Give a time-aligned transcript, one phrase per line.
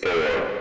[0.00, 0.53] Good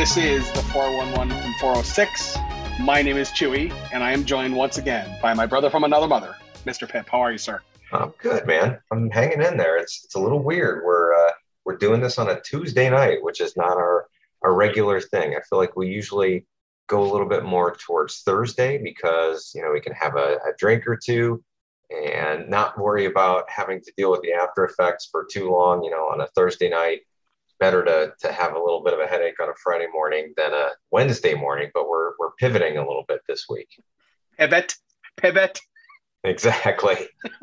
[0.00, 2.38] This is the 411 from 406.
[2.80, 6.08] My name is Chewie, and I am joined once again by my brother from another
[6.08, 6.88] mother, Mr.
[6.88, 7.06] Pip.
[7.06, 7.60] How are you, sir?
[7.92, 8.78] I'm good, man.
[8.90, 9.76] I'm hanging in there.
[9.76, 10.86] It's it's a little weird.
[10.86, 11.32] We're uh,
[11.66, 14.06] we're doing this on a Tuesday night, which is not our
[14.40, 15.34] our regular thing.
[15.34, 16.46] I feel like we usually
[16.86, 20.54] go a little bit more towards Thursday because you know we can have a, a
[20.56, 21.44] drink or two
[21.90, 25.84] and not worry about having to deal with the after effects for too long.
[25.84, 27.00] You know, on a Thursday night,
[27.60, 30.52] better to to have a little bit of a headache on a Friday morning than
[30.52, 31.70] a Wednesday morning.
[31.72, 33.68] But we're we're pivoting a little bit this week.
[34.38, 34.74] Pivot,
[35.16, 35.60] pivot.
[36.22, 36.96] Exactly,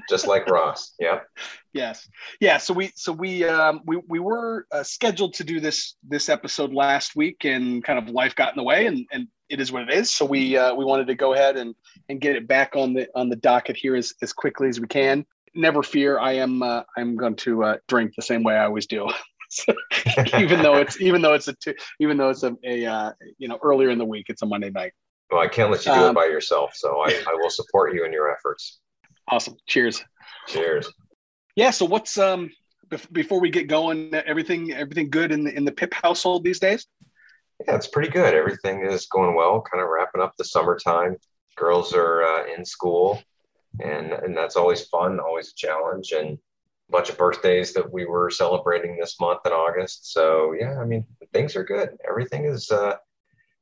[0.09, 0.93] just like Ross.
[0.99, 1.25] Yep.
[1.73, 2.07] Yes,
[2.39, 2.57] yeah.
[2.57, 6.73] So we so we um, we we were uh, scheduled to do this this episode
[6.73, 9.83] last week, and kind of life got in the way, and and it is what
[9.83, 10.11] it is.
[10.11, 11.73] So we uh, we wanted to go ahead and
[12.09, 14.87] and get it back on the on the docket here as as quickly as we
[14.87, 15.25] can.
[15.55, 18.85] Never fear, I am uh, I'm going to uh, drink the same way I always
[18.85, 19.07] do.
[20.39, 23.47] even though it's even though it's a two, even though it's a, a uh, you
[23.47, 24.93] know earlier in the week, it's a Monday night.
[25.31, 27.93] Well, I can't let you do Um, it by yourself, so I, I will support
[27.93, 28.79] you in your efforts.
[29.29, 29.57] Awesome.
[29.67, 30.03] Cheers.
[30.47, 30.91] Cheers.
[31.55, 31.71] Yeah.
[31.71, 32.49] So what's um
[32.89, 34.13] bef- before we get going?
[34.13, 36.87] Everything everything good in the in the Pip household these days?
[37.67, 38.33] Yeah, it's pretty good.
[38.33, 39.61] Everything is going well.
[39.61, 41.17] Kind of wrapping up the summertime.
[41.55, 43.21] Girls are uh, in school,
[43.81, 46.37] and and that's always fun, always a challenge, and
[46.89, 50.11] bunch of birthdays that we were celebrating this month in August.
[50.13, 51.89] So yeah, I mean things are good.
[52.07, 52.95] Everything is uh,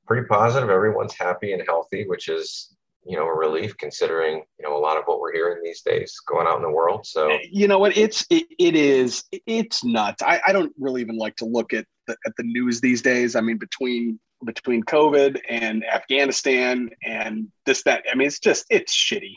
[0.07, 0.69] pretty positive.
[0.69, 4.97] Everyone's happy and healthy, which is you know a relief considering you know a lot
[4.97, 7.05] of what we're hearing these days going out in the world.
[7.05, 7.97] So You know what?
[7.97, 10.21] It's it, it is it's nuts.
[10.21, 13.35] I, I don't really even like to look at the, at the news these days.
[13.35, 18.03] I mean, between between COVID and Afghanistan and this that.
[18.11, 19.35] I mean, it's just it's shitty.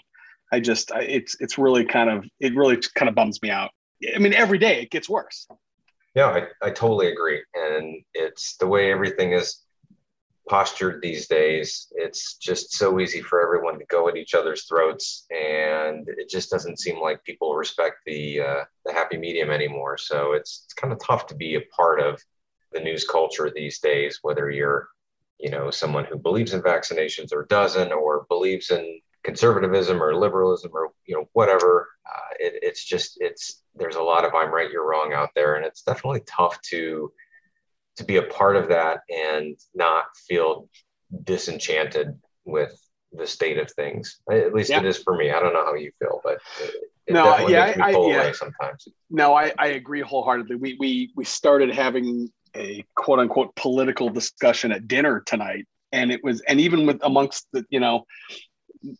[0.52, 3.70] I just it's it's really kind of it really kind of bums me out.
[4.14, 5.46] I mean, every day it gets worse.
[6.14, 7.42] Yeah, I, I totally agree.
[7.54, 9.62] And it's the way everything is
[10.48, 11.92] postured these days.
[11.94, 15.26] It's just so easy for everyone to go at each other's throats.
[15.30, 19.98] And it just doesn't seem like people respect the, uh, the happy medium anymore.
[19.98, 22.20] So it's, it's kind of tough to be a part of
[22.72, 24.88] the news culture these days, whether you're,
[25.38, 30.70] you know, someone who believes in vaccinations or doesn't, or believes in conservatism or liberalism
[30.74, 31.88] or, you know, whatever.
[32.06, 35.56] Uh, it, it's just, it's, there's a lot of I'm right, you're wrong out there.
[35.56, 37.12] And it's definitely tough to,
[37.96, 40.68] to be a part of that and not feel
[41.24, 42.72] disenchanted with
[43.12, 44.20] the state of things.
[44.30, 44.80] At least Yeah.
[44.80, 45.30] it is for me.
[45.30, 46.74] I don't know how you feel, but it,
[47.06, 48.32] it No, yeah, I- yeah.
[48.32, 48.86] sometimes.
[49.10, 50.56] No, I, I agree wholeheartedly.
[50.56, 56.22] We we we started having a quote unquote political discussion at dinner tonight, and it
[56.22, 58.04] was and even with amongst the you know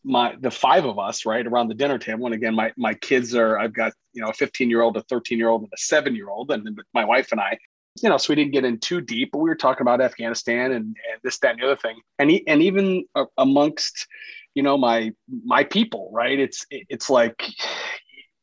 [0.05, 2.27] my the five of us right around the dinner table.
[2.27, 5.03] And again, my my kids are I've got you know a 15 year old, a
[5.03, 7.59] 13 year old, and a seven year old, and then my wife and I.
[8.03, 10.71] You know, so we didn't get in too deep, but we were talking about Afghanistan
[10.71, 14.06] and, and this, that, and the other thing, and e- and even uh, amongst,
[14.55, 15.12] you know, my
[15.44, 16.38] my people, right?
[16.38, 17.43] It's it's like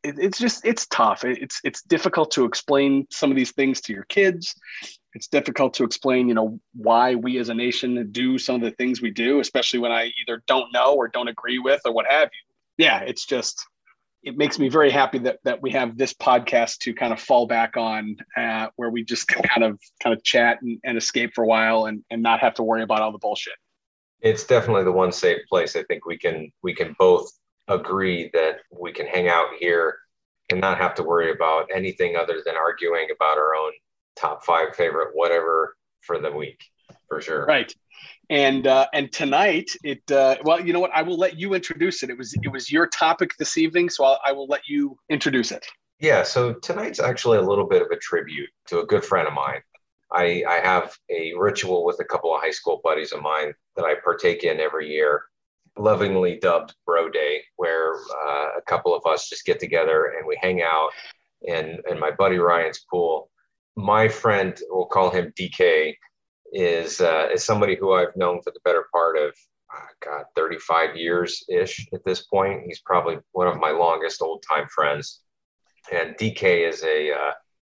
[0.03, 1.24] it's just it's tough.
[1.24, 4.56] It's it's difficult to explain some of these things to your kids.
[5.15, 8.71] It's difficult to explain, you know, why we as a nation do some of the
[8.71, 12.05] things we do, especially when I either don't know or don't agree with or what
[12.09, 12.85] have you.
[12.85, 13.65] Yeah, it's just
[14.23, 17.47] it makes me very happy that that we have this podcast to kind of fall
[17.47, 21.45] back on, uh, where we just kind of kind of chat and, and escape for
[21.45, 23.53] a while and and not have to worry about all the bullshit.
[24.19, 25.77] It's definitely the one safe place.
[25.77, 27.31] I think we can we can both
[27.69, 29.97] agree that we can hang out here
[30.51, 33.71] and not have to worry about anything other than arguing about our own
[34.15, 36.63] top five favorite whatever for the week
[37.07, 37.45] for sure.
[37.45, 37.73] Right.
[38.29, 42.03] And uh, and tonight it uh, well you know what I will let you introduce
[42.03, 42.09] it.
[42.09, 45.51] It was it was your topic this evening, so I'll, I will let you introduce
[45.51, 45.65] it.
[46.00, 49.33] Yeah, so tonight's actually a little bit of a tribute to a good friend of
[49.33, 49.62] mine.
[50.12, 53.85] I, I have a ritual with a couple of high school buddies of mine that
[53.85, 55.23] I partake in every year,
[55.77, 60.38] lovingly dubbed Bro Day, where uh, a couple of us just get together and we
[60.41, 60.89] hang out
[61.44, 63.29] in, in my buddy Ryan's pool.
[63.75, 65.95] My friend, we'll call him DK,
[66.54, 69.33] is uh, is somebody who I've known for the better part of
[69.75, 72.63] uh, God, 35 years ish at this point.
[72.66, 75.22] He's probably one of my longest old time friends.
[75.92, 77.31] And DK is a uh,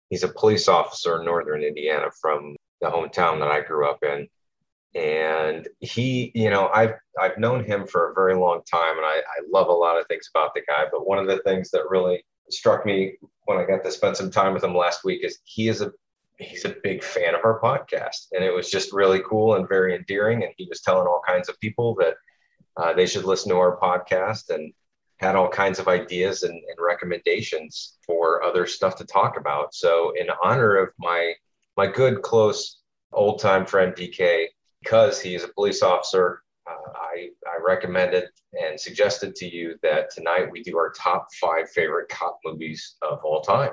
[0.09, 4.27] he's a police officer in northern Indiana from the hometown that I grew up in.
[4.95, 9.17] And he, you know, I've I've known him for a very long time, and I,
[9.17, 10.85] I love a lot of things about the guy.
[10.91, 13.17] But one of the things that really struck me
[13.47, 15.91] when I got to spend some time with him last week is he is a
[16.37, 19.95] he's a big fan of our podcast, and it was just really cool and very
[19.95, 20.43] endearing.
[20.43, 22.15] And he was telling all kinds of people that
[22.75, 24.73] uh, they should listen to our podcast and
[25.17, 29.73] had all kinds of ideas and, and, recommendations for other stuff to talk about.
[29.73, 31.33] So, in honor of my
[31.75, 32.81] my good, close,
[33.13, 34.47] old time friend DK,
[34.83, 40.09] because he is a police officer, uh, I I recommended and suggested to you that
[40.11, 43.71] tonight we do our top five favorite cop movies of all time.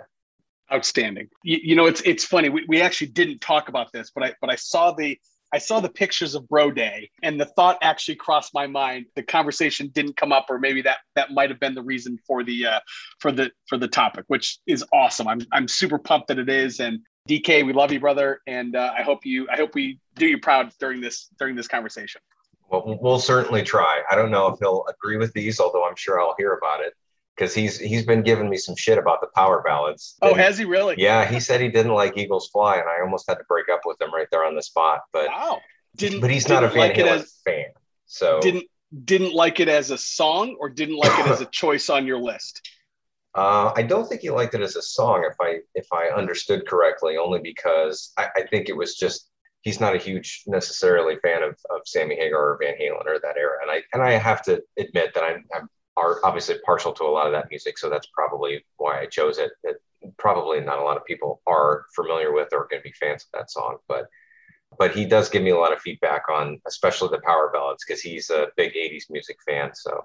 [0.72, 1.28] Outstanding.
[1.42, 2.48] You, you know, it's it's funny.
[2.48, 5.18] We, we actually didn't talk about this, but I but I saw the
[5.52, 9.06] I saw the pictures of Bro Day and the thought actually crossed my mind.
[9.14, 12.42] The conversation didn't come up, or maybe that that might have been the reason for
[12.42, 12.80] the uh,
[13.20, 15.28] for the for the topic, which is awesome.
[15.28, 16.80] I'm I'm super pumped that it is.
[16.80, 20.26] And DK, we love you, brother, and uh, I hope you I hope we do
[20.26, 22.20] you proud during this during this conversation.
[22.74, 24.02] Well, we'll certainly try.
[24.10, 26.94] I don't know if he'll agree with these, although I'm sure I'll hear about it
[27.36, 30.16] because he's he's been giving me some shit about the power ballads.
[30.22, 30.96] Oh, has he really?
[30.98, 33.80] Yeah, he said he didn't like Eagles Fly, and I almost had to break up
[33.84, 35.02] with him right there on the spot.
[35.12, 35.60] But wow,
[35.96, 37.66] didn't but he's not a Van like Halen as, fan,
[38.06, 38.64] so didn't
[39.04, 42.18] didn't like it as a song or didn't like it as a choice on your
[42.18, 42.68] list.
[43.34, 46.66] Uh, I don't think he liked it as a song, if I if I understood
[46.66, 47.16] correctly.
[47.18, 49.30] Only because I, I think it was just
[49.64, 53.36] he's not a huge necessarily fan of, of Sammy Hagar or Van Halen or that
[53.36, 53.58] era.
[53.62, 57.06] And I and I have to admit that I'm, I'm are obviously partial to a
[57.10, 59.52] lot of that music, so that's probably why I chose it.
[59.64, 59.76] it
[60.18, 63.38] probably not a lot of people are familiar with or going to be fans of
[63.38, 64.06] that song, but
[64.78, 68.00] but he does give me a lot of feedback on especially the power ballads because
[68.00, 70.04] he's a big 80s music fan so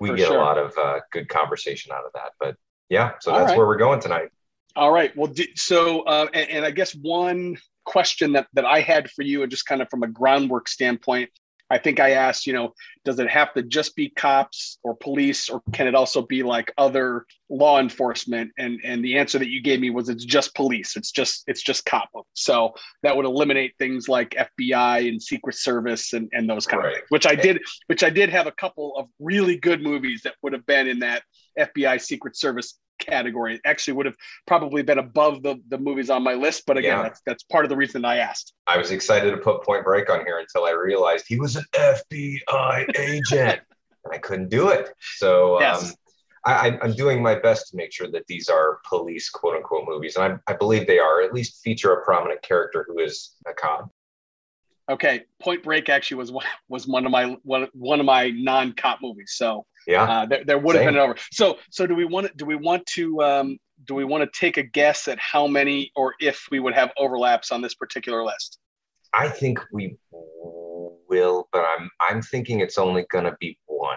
[0.00, 0.36] we For get sure.
[0.36, 2.56] a lot of uh, good conversation out of that but
[2.88, 3.56] yeah so that's right.
[3.56, 4.30] where we're going tonight
[4.76, 9.10] all right well so uh, and, and i guess one question that, that i had
[9.10, 11.30] for you and just kind of from a groundwork standpoint
[11.70, 12.72] I think I asked, you know,
[13.04, 16.72] does it have to just be cops or police, or can it also be like
[16.78, 18.52] other law enforcement?
[18.58, 20.96] And and the answer that you gave me was it's just police.
[20.96, 22.08] It's just it's just cop.
[22.32, 22.72] So
[23.02, 26.88] that would eliminate things like FBI and Secret Service and, and those kind right.
[26.88, 27.06] of things.
[27.10, 30.54] Which I did, which I did have a couple of really good movies that would
[30.54, 31.22] have been in that
[31.58, 33.60] FBI Secret Service category.
[33.64, 34.16] actually would have
[34.46, 36.64] probably been above the, the movies on my list.
[36.66, 37.02] But again, yeah.
[37.02, 38.52] that's that's part of the reason I asked.
[38.66, 41.64] I was excited to put Point Break on here until I realized he was an
[41.74, 43.60] FBI agent.
[44.04, 44.90] and I couldn't do it.
[45.16, 45.90] So um, yes.
[45.90, 45.94] um,
[46.44, 50.16] I, am doing my best to make sure that these are police quote unquote movies.
[50.16, 53.52] And I, I believe they are, at least feature a prominent character who is a
[53.52, 53.90] cop.
[54.90, 58.72] Okay, Point Break actually was one, was one of my one, one of my non
[58.72, 59.34] cop movies.
[59.36, 61.16] So yeah, uh, there, there would have been an over.
[61.32, 64.58] So so do we want do we want to um, do we want to take
[64.58, 68.58] a guess at how many or if we would have overlaps on this particular list?
[69.14, 73.96] I think we will, but I'm I'm thinking it's only going to be one.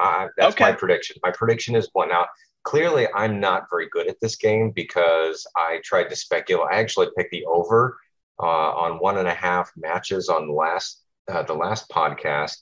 [0.00, 0.66] Uh, that's okay.
[0.66, 1.16] my prediction.
[1.24, 2.08] My prediction is one.
[2.08, 2.26] Now,
[2.62, 6.68] clearly, I'm not very good at this game because I tried to speculate.
[6.70, 7.98] I actually picked the over
[8.40, 12.58] uh, on one and a half matches on last uh, the last podcast,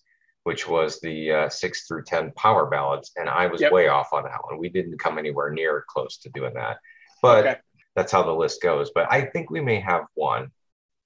[0.49, 3.71] which was the uh, six through ten power ballads, and I was yep.
[3.71, 4.57] way off on that one.
[4.57, 6.79] We didn't come anywhere near close to doing that,
[7.21, 7.57] but okay.
[7.95, 8.91] that's how the list goes.
[8.95, 10.51] But I think we may have one.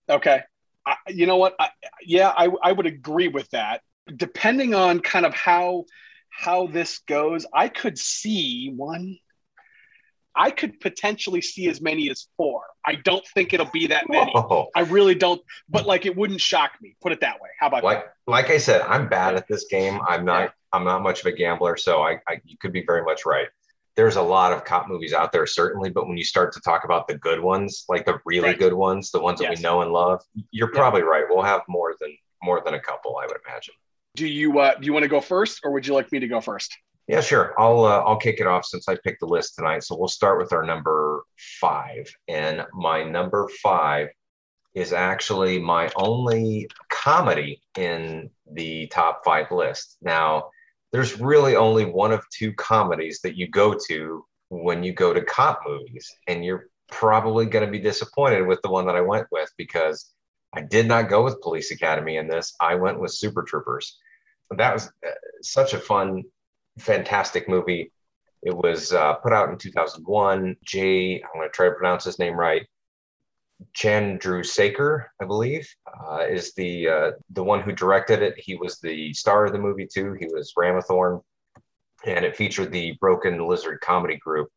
[0.09, 0.43] Okay,
[0.87, 1.57] I, you know what?
[1.59, 1.71] I,
[2.05, 3.81] yeah, I, I would agree with that.
[4.17, 5.87] Depending on kind of how
[6.31, 9.19] how this goes, I could see one,
[10.35, 12.63] I could potentially see as many as four.
[12.87, 14.33] I don't think it'll be that many.
[14.33, 14.69] Whoa.
[14.75, 16.97] I really don't, but like it wouldn't shock me.
[17.01, 17.51] Put it that way.
[17.59, 18.15] How about like that?
[18.27, 20.01] like I said, I'm bad at this game.
[20.09, 20.51] I'm not yeah.
[20.73, 23.49] I'm not much of a gambler, so I, I you could be very much right.
[23.95, 26.85] There's a lot of cop movies out there, certainly, but when you start to talk
[26.85, 28.59] about the good ones, like the really right.
[28.59, 29.59] good ones, the ones that yes.
[29.59, 31.09] we know and love, you're probably yeah.
[31.09, 31.25] right.
[31.29, 33.75] We'll have more than more than a couple, I would imagine.
[34.17, 36.29] Do you uh, do you want to go first, or would you like me to
[36.29, 36.77] go first?
[37.09, 37.55] Yeah, sure.
[37.59, 39.83] I'll uh, I'll kick it off since I picked the list tonight.
[39.83, 41.25] So we'll start with our number
[41.61, 44.09] five, and my number five
[44.75, 49.99] is actually my only comedy in the top five list.
[50.01, 50.51] Now,
[50.93, 55.23] there's really only one of two comedies that you go to when you go to
[55.23, 59.27] cop movies, and you're probably going to be disappointed with the one that I went
[59.33, 60.13] with because
[60.55, 62.55] I did not go with Police Academy in this.
[62.61, 63.99] I went with Super Troopers.
[64.57, 66.23] That was uh, such a fun
[66.79, 67.93] fantastic movie.
[68.43, 70.57] It was uh, put out in 2001.
[70.65, 72.67] Jay, I'm going to try to pronounce his name right.
[73.77, 78.35] Chandrasekhar, I believe, uh, is the uh, the one who directed it.
[78.37, 80.17] He was the star of the movie too.
[80.19, 81.23] He was Ramathorn,
[82.05, 84.49] and it featured the Broken Lizard comedy group.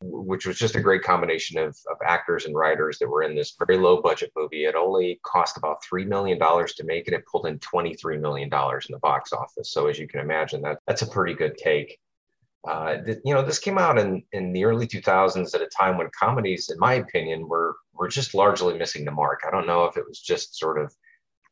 [0.00, 3.56] Which was just a great combination of, of actors and writers that were in this
[3.58, 4.64] very low budget movie.
[4.64, 8.92] It only cost about $3 million to make, and it pulled in $23 million in
[8.92, 9.72] the box office.
[9.72, 11.98] So, as you can imagine, that, that's a pretty good take.
[12.68, 15.96] Uh, th- you know, this came out in, in the early 2000s at a time
[15.96, 19.42] when comedies, in my opinion, were, were just largely missing the mark.
[19.46, 20.92] I don't know if it was just sort of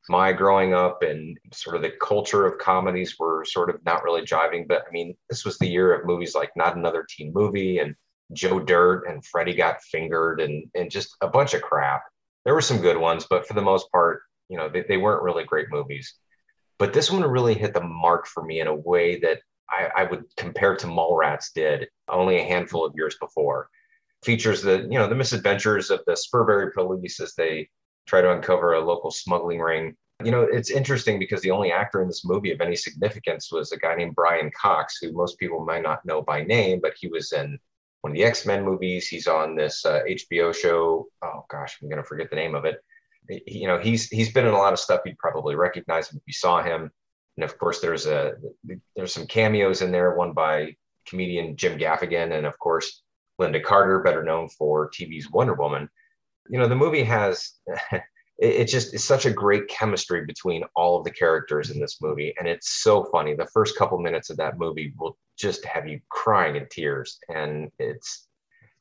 [0.09, 4.23] my growing up and sort of the culture of comedies were sort of not really
[4.23, 4.69] jiving.
[4.69, 7.95] But I mean, this was the year of movies like Not Another Teen Movie and
[8.35, 12.03] Joe Dirt and Freddy Got Fingered and, and just a bunch of crap.
[12.45, 15.23] There were some good ones, but for the most part, you know, they, they weren't
[15.23, 16.15] really great movies.
[16.79, 19.39] But this one really hit the mark for me in a way that
[19.71, 23.69] I, I would compare to Mallrats did only a handful of years before.
[24.23, 27.69] Features the, you know, the misadventures of the Spurbury police as they
[28.07, 29.97] try to uncover a local smuggling ring.
[30.23, 33.73] You know, it's interesting because the only actor in this movie of any significance was
[33.73, 37.09] a guy named Brian Cox, who most people might not know by name, but he
[37.09, 37.59] was in
[38.05, 39.09] one of the X Men movies.
[39.09, 41.07] He's on this uh, HBO show.
[41.23, 42.77] Oh gosh, I'm going to forget the name of it.
[43.29, 45.01] He, you know, he's he's been in a lot of stuff.
[45.05, 46.91] You'd probably recognize him if you saw him.
[47.37, 48.35] And of course, there's a
[48.95, 50.15] there's some cameos in there.
[50.17, 50.77] One by
[51.09, 53.03] comedian Jim Gaffigan, and of course
[53.41, 55.89] Lynda Carter, better known for TV's Wonder Woman
[56.49, 57.53] you know the movie has
[58.39, 62.35] it, just is such a great chemistry between all of the characters in this movie
[62.39, 66.01] and it's so funny the first couple minutes of that movie will just have you
[66.11, 68.27] crying in tears and it's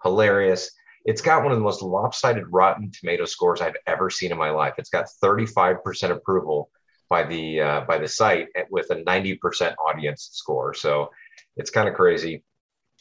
[0.03, 0.69] hilarious.
[1.05, 4.51] It's got one of the most lopsided rotten tomato scores i've ever seen in my
[4.51, 4.75] life.
[4.77, 6.69] It's got 35% approval
[7.09, 10.73] by the uh, by the site with a 90% audience score.
[10.73, 11.11] So
[11.57, 12.43] it's kind of crazy.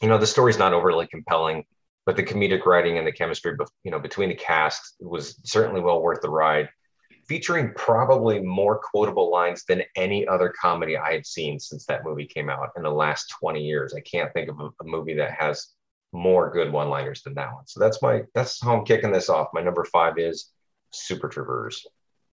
[0.01, 1.63] You know the story's not overly compelling
[2.05, 6.01] but the comedic writing and the chemistry, you know, between the cast was certainly well
[6.01, 6.69] worth the ride.
[7.33, 12.27] Featuring probably more quotable lines than any other comedy I had seen since that movie
[12.27, 13.95] came out in the last 20 years.
[13.95, 15.69] I can't think of a, a movie that has
[16.11, 17.65] more good one-liners than that one.
[17.65, 19.47] So that's my that's how I'm kicking this off.
[19.51, 20.51] My number five is
[20.91, 21.87] Super Troopers.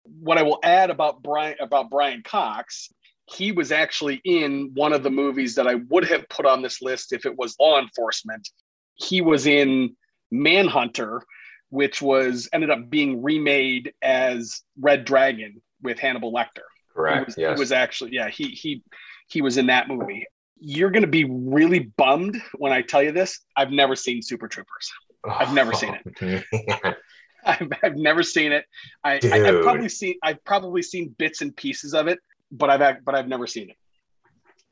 [0.04, 2.88] What I will add about Brian about Brian Cox,
[3.26, 6.80] he was actually in one of the movies that I would have put on this
[6.80, 8.48] list if it was law enforcement
[8.96, 9.94] he was in
[10.30, 11.22] Manhunter,
[11.70, 16.66] which was ended up being remade as Red Dragon with Hannibal Lecter.
[16.94, 17.18] Correct.
[17.18, 17.56] He was, yes.
[17.56, 18.82] he was actually yeah he he
[19.28, 20.26] he was in that movie.
[20.58, 23.40] You're going to be really bummed when I tell you this.
[23.56, 24.90] I've never seen Super Troopers.
[25.28, 26.44] I've never seen it.
[27.44, 28.64] I've, I've never seen it.
[29.04, 32.18] I, I, have probably seen I've probably seen bits and pieces of it,
[32.50, 33.76] but I've but I've never seen it.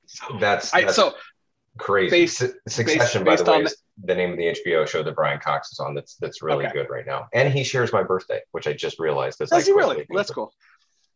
[0.07, 1.15] So that's, that's I, so
[1.79, 2.11] crazy.
[2.11, 5.41] Based, Succession, based, by the way, is the name of the HBO show that Brian
[5.41, 5.95] Cox is on.
[5.95, 6.75] That's that's really okay.
[6.75, 9.39] good right now, and he shares my birthday, which I just realized.
[9.39, 10.07] Does he really?
[10.11, 10.53] That's cool.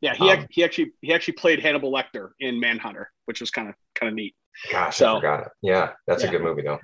[0.01, 3.69] Yeah, he um, he actually he actually played Hannibal Lecter in Manhunter, which was kind
[3.69, 4.35] of kind of neat.
[4.71, 5.49] Gosh, so, I forgot it.
[5.63, 6.29] Yeah, that's yeah.
[6.29, 6.79] a good movie though.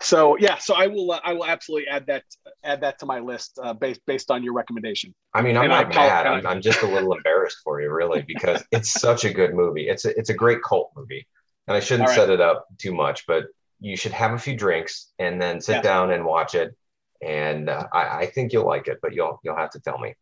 [0.00, 2.24] So yeah, so I will uh, I will absolutely add that
[2.64, 5.14] add that to my list uh, based based on your recommendation.
[5.32, 6.26] I mean, I'm and not I mad.
[6.26, 9.88] I'm, I'm just a little embarrassed for you, really, because it's such a good movie.
[9.88, 11.26] It's a, it's a great cult movie
[11.66, 12.16] and I shouldn't right.
[12.16, 13.46] set it up too much, but
[13.80, 15.82] you should have a few drinks and then sit yeah.
[15.82, 16.76] down and watch it.
[17.22, 20.14] And uh, I, I, think you'll like it, but you'll you'll have to tell me.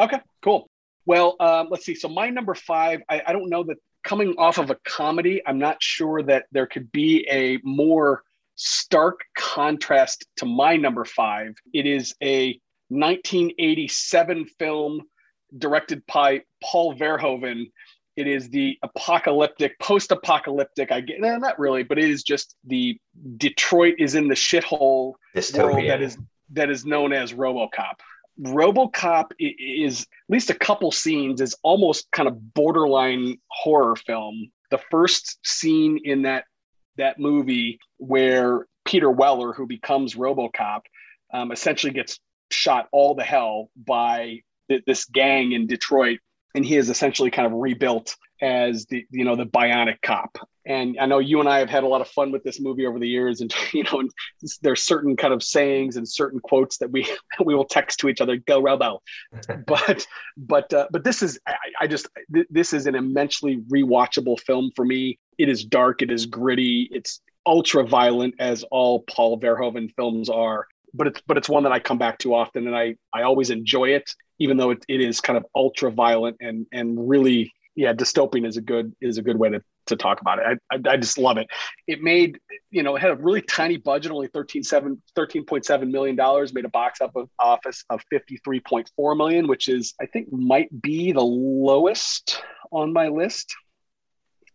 [0.00, 0.70] Okay, cool.
[1.04, 1.94] Well, um, let's see.
[1.94, 5.58] So my number five, I, I don't know that coming off of a comedy, I'm
[5.58, 8.22] not sure that there could be a more
[8.54, 11.54] stark contrast to my number five.
[11.72, 15.02] It is a 1987 film
[15.56, 17.70] directed by Paul Verhoeven
[18.20, 20.92] it is the apocalyptic, post-apocalyptic.
[20.92, 22.98] I get no, not really, but it is just the
[23.38, 25.14] Detroit is in the shithole
[25.54, 26.18] world that is
[26.52, 27.94] that is known as RoboCop.
[28.42, 34.50] RoboCop is at least a couple scenes is almost kind of borderline horror film.
[34.70, 36.44] The first scene in that
[36.98, 40.80] that movie where Peter Weller, who becomes RoboCop,
[41.32, 46.18] um, essentially gets shot all the hell by th- this gang in Detroit
[46.54, 50.38] and he is essentially kind of rebuilt as the you know the bionic cop.
[50.66, 52.86] And i know you and i have had a lot of fun with this movie
[52.86, 54.02] over the years and you know
[54.62, 57.06] there's certain kind of sayings and certain quotes that we
[57.44, 59.02] we will text to each other go robo.
[59.66, 64.40] But but uh, but this is I, I just th- this is an immensely rewatchable
[64.40, 65.18] film for me.
[65.38, 70.66] It is dark it is gritty it's ultra violent as all paul verhoeven films are.
[70.92, 73.50] But it's but it's one that I come back to often, and I I always
[73.50, 77.92] enjoy it, even though it, it is kind of ultra violent and and really yeah
[77.92, 80.58] dystopian is a good is a good way to to talk about it.
[80.70, 81.48] I, I, I just love it.
[81.86, 82.38] It made
[82.70, 86.64] you know it had a really tiny budget, only 13 7 13.7 million dollars, made
[86.64, 91.22] a box up of office of 53.4 million, which is I think might be the
[91.22, 92.42] lowest
[92.72, 93.54] on my list.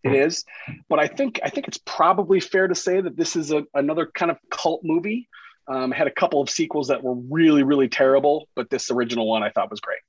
[0.03, 0.73] It hmm.
[0.87, 4.09] but I think I think it's probably fair to say that this is a, another
[4.13, 5.27] kind of cult movie
[5.67, 9.41] Um, had a couple of sequels that were really, really terrible, but this original one
[9.41, 9.99] I thought was great.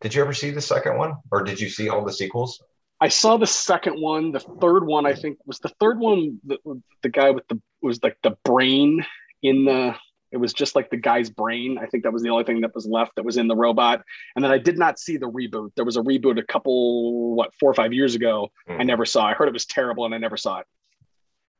[0.00, 2.62] Did you ever see the second one, or did you see all the sequels?
[3.00, 4.32] I saw the second one.
[4.32, 6.40] The third one, I think, was the third one.
[6.44, 6.58] The,
[7.02, 9.04] the guy with the was like the brain
[9.42, 9.94] in the.
[10.32, 11.78] It was just like the guy's brain.
[11.80, 14.02] I think that was the only thing that was left that was in the robot.
[14.34, 15.70] And then I did not see the reboot.
[15.76, 18.48] There was a reboot a couple, what, four or five years ago.
[18.68, 18.74] Mm.
[18.74, 18.86] I hmm.
[18.86, 19.24] never saw.
[19.24, 20.66] I heard it was terrible, and I never saw it.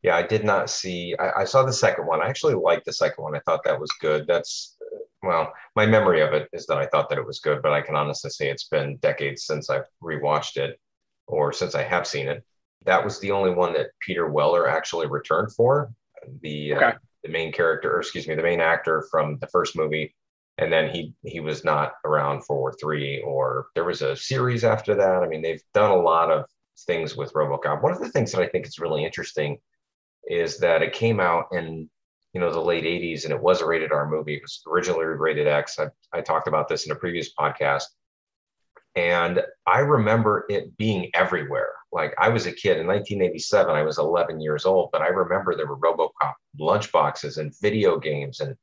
[0.06, 1.16] Yeah, I did not see.
[1.18, 2.22] I, I saw the second one.
[2.22, 3.34] I actually liked the second one.
[3.34, 4.25] I thought that was good.
[4.28, 4.76] That's
[5.25, 7.80] well, my memory of it is that I thought that it was good, but I
[7.82, 10.78] can honestly say it's been decades since I've rewatched it
[11.26, 12.44] or since I have seen it.
[12.84, 15.90] That was the only one that Peter Weller actually returned for.
[16.40, 16.86] The uh, okay.
[16.86, 16.92] uh,
[17.25, 20.14] the main character, or excuse me, the main actor from the first movie,
[20.58, 24.94] and then he he was not around for three, or there was a series after
[24.94, 25.25] that.
[25.25, 26.44] I mean, they've done a lot of
[26.86, 27.82] things with RoboCop.
[27.82, 29.58] One of the things that I think is really interesting
[30.26, 31.88] is that it came out in
[32.33, 34.35] you know the late 80s and it was a rated r movie.
[34.35, 35.78] It was originally rated x.
[35.78, 37.85] I, I talked about this in a previous podcast.
[38.95, 41.73] And i remember it being everywhere.
[41.92, 45.54] Like i was a kid in 1987 i was 11 years old but i remember
[45.54, 48.54] there were robocop lunchboxes and video games and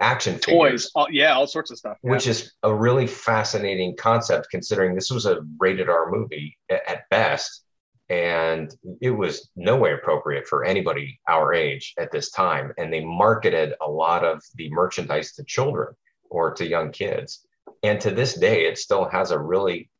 [0.00, 1.98] action toys all, yeah all sorts of stuff.
[2.02, 2.12] Yeah.
[2.12, 7.64] which is a really fascinating concept considering this was a rated r movie at best
[8.10, 12.72] and it was no way appropriate for anybody our age at this time.
[12.78, 15.94] And they marketed a lot of the merchandise to children
[16.30, 17.46] or to young kids.
[17.82, 19.90] And to this day it still has a really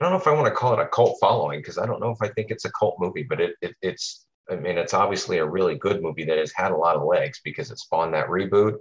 [0.00, 2.00] i don't know if i want to call it a cult following because i don't
[2.00, 4.94] know if i think it's a cult movie but it, it, it's i mean it's
[4.94, 8.14] obviously a really good movie that has had a lot of legs because it spawned
[8.14, 8.76] that reboot.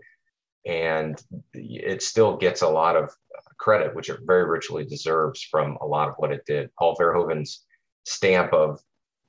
[0.66, 1.22] And
[1.54, 3.10] it still gets a lot of
[3.58, 6.70] credit which it very richly deserves from a lot of what it did.
[6.78, 7.66] Paul verhoeven's
[8.08, 8.80] stamp of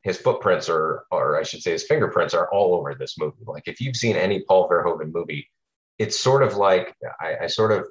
[0.03, 3.45] his footprints are, or I should say his fingerprints are all over this movie.
[3.45, 5.51] Like if you've seen any Paul Verhoeven movie,
[5.99, 7.87] it's sort of like I, I sort of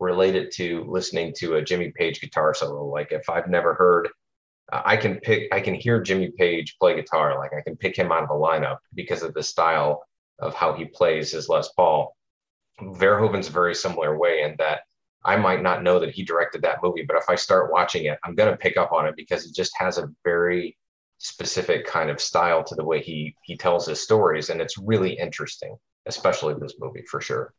[0.00, 2.84] relate it to listening to a Jimmy Page guitar solo.
[2.84, 4.08] Like if I've never heard,
[4.72, 7.38] uh, I can pick, I can hear Jimmy Page play guitar.
[7.38, 10.02] Like I can pick him out of a lineup because of the style
[10.40, 12.16] of how he plays his Les Paul.
[12.80, 14.80] Verhoeven's very similar way in that
[15.24, 18.18] I might not know that he directed that movie, but if I start watching it,
[18.24, 20.76] I'm going to pick up on it because it just has a very
[21.18, 25.12] specific kind of style to the way he he tells his stories, and it's really
[25.12, 27.54] interesting, especially this movie for sure.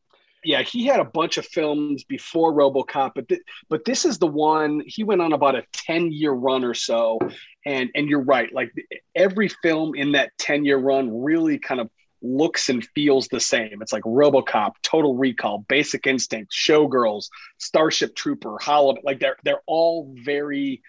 [0.46, 4.28] Yeah, he had a bunch of films before RoboCop, but th- but this is the
[4.28, 7.18] one he went on about a ten year run or so,
[7.66, 8.74] and and you're right, like
[9.16, 11.90] every film in that ten year run really kind of
[12.24, 13.82] looks and feels the same.
[13.82, 17.28] It's like RoboCop, Total Recall, Basic Instinct, Showgirls,
[17.60, 18.96] Starship Trooper, Hollow.
[19.04, 20.82] Like they're they're all very.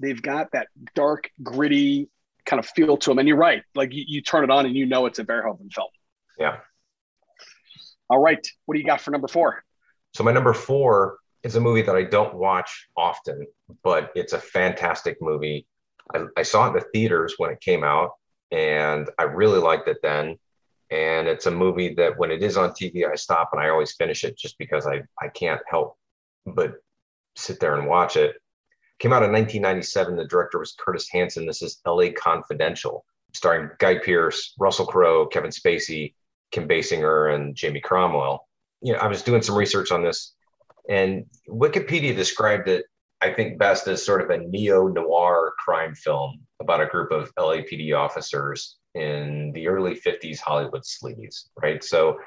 [0.00, 2.08] They've got that dark, gritty
[2.46, 3.18] kind of feel to them.
[3.18, 3.62] And you're right.
[3.74, 5.88] Like you, you turn it on and you know it's a Verhoeven film.
[6.38, 6.56] Yeah.
[8.08, 8.44] All right.
[8.64, 9.62] What do you got for number four?
[10.14, 13.46] So my number four is a movie that I don't watch often,
[13.84, 15.66] but it's a fantastic movie.
[16.14, 18.12] I, I saw it in the theaters when it came out,
[18.50, 20.38] and I really liked it then
[20.90, 23.92] and it's a movie that when it is on TV, I stop and I always
[23.92, 25.96] finish it just because I I can't help
[26.46, 26.74] but
[27.36, 28.36] sit there and watch it.
[28.98, 30.16] Came out in 1997.
[30.16, 31.46] The director was Curtis Hanson.
[31.46, 32.12] This is L.A.
[32.12, 36.14] Confidential, starring Guy Pearce, Russell Crowe, Kevin Spacey,
[36.50, 38.46] Kim Basinger, and Jamie Cromwell.
[38.82, 40.34] You know, I was doing some research on this,
[40.88, 42.84] and Wikipedia described it,
[43.22, 47.34] I think, best as sort of a neo noir crime film about a group of
[47.36, 51.82] LAPD officers in the early 50s Hollywood sleaze, right?
[51.82, 52.18] So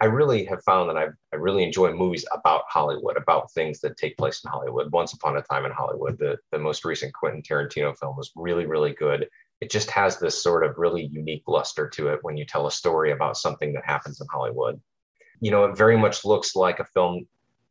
[0.00, 3.98] I really have found that I've, I really enjoy movies about Hollywood, about things that
[3.98, 4.90] take place in Hollywood.
[4.92, 8.64] Once Upon a Time in Hollywood, the, the most recent Quentin Tarantino film was really,
[8.64, 9.28] really good.
[9.60, 12.72] It just has this sort of really unique luster to it when you tell a
[12.72, 14.80] story about something that happens in Hollywood.
[15.40, 17.26] You know, it very much looks like a film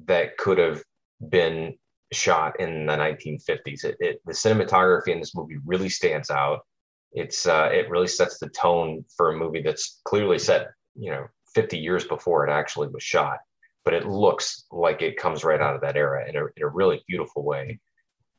[0.05, 0.83] that could have
[1.29, 1.75] been
[2.11, 3.83] shot in the 1950s.
[3.83, 6.59] It, it, the cinematography in this movie really stands out
[7.11, 11.27] it's uh, it really sets the tone for a movie that's clearly set you know
[11.53, 13.39] 50 years before it actually was shot.
[13.85, 16.67] But it looks like it comes right out of that era in a, in a
[16.67, 17.79] really beautiful way.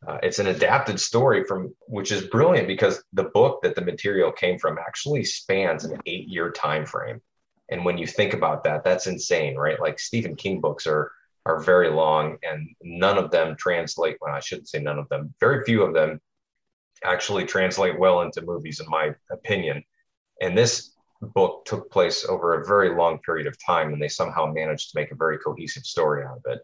[0.07, 4.33] Uh, it's an adapted story from which is brilliant because the book that the material
[4.33, 7.21] came from actually spans an eight year time frame
[7.71, 9.79] and when you think about that that's insane right?
[9.79, 11.13] Like stephen king books are
[11.45, 15.35] are very long and none of them translate well i shouldn't say none of them
[15.39, 16.19] very few of them
[17.05, 19.83] actually translate well into movies, in my opinion.
[20.41, 24.47] And this book took place over a very long period of time, and they somehow
[24.47, 26.61] managed to make a very cohesive story out of it.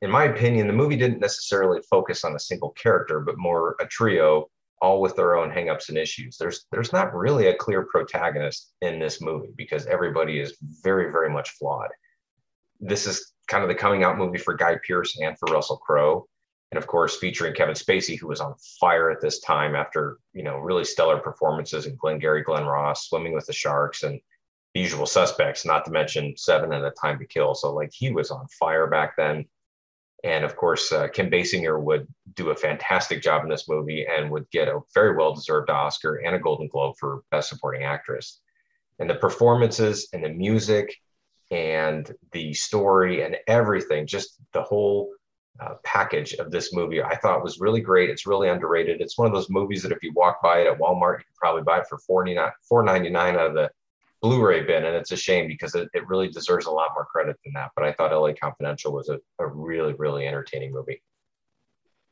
[0.00, 3.86] In my opinion, the movie didn't necessarily focus on a single character, but more a
[3.86, 4.48] trio,
[4.80, 6.36] all with their own hangups and issues.
[6.36, 11.30] There's there's not really a clear protagonist in this movie because everybody is very very
[11.30, 11.90] much flawed.
[12.80, 16.26] this is kind of the coming out movie for Guy Pearce and for Russell Crowe.
[16.72, 20.42] And of course, featuring Kevin Spacey, who was on fire at this time after, you
[20.42, 24.18] know, really stellar performances in Glengarry Glen Ross, Swimming with the Sharks, and
[24.72, 27.54] The Usual Suspects, not to mention Seven and A Time to Kill.
[27.54, 29.44] So, like, he was on fire back then.
[30.24, 34.30] And of course, uh, Kim Basinger would do a fantastic job in this movie and
[34.30, 38.40] would get a very well deserved Oscar and a Golden Globe for Best Supporting Actress.
[38.98, 40.96] And the performances and the music
[41.50, 45.10] and the story and everything, just the whole
[45.60, 48.10] uh, package of this movie, I thought was really great.
[48.10, 49.00] It's really underrated.
[49.00, 51.34] It's one of those movies that if you walk by it at Walmart, you can
[51.36, 53.70] probably buy it for $4.99 out of the
[54.22, 57.36] Blu-ray bin, and it's a shame because it, it really deserves a lot more credit
[57.44, 57.72] than that.
[57.74, 61.02] But I thought LA Confidential was a, a really, really entertaining movie.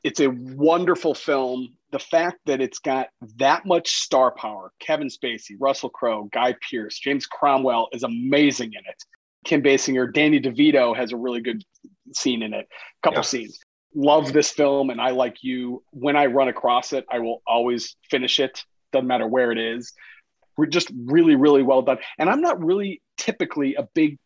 [0.03, 1.69] It's a wonderful film.
[1.91, 6.99] The fact that it's got that much star power, Kevin Spacey, Russell Crowe, Guy Pearce,
[6.99, 9.03] James Cromwell is amazing in it.
[9.45, 11.63] Kim Basinger, Danny DeVito has a really good
[12.15, 13.23] scene in it, a couple yeah.
[13.23, 13.59] scenes.
[13.93, 15.83] Love this film, and I like you.
[15.91, 18.63] When I run across it, I will always finish it.
[18.93, 19.93] Doesn't matter where it is
[20.57, 21.97] We're just really, really well done.
[22.17, 24.17] And I'm not really typically a big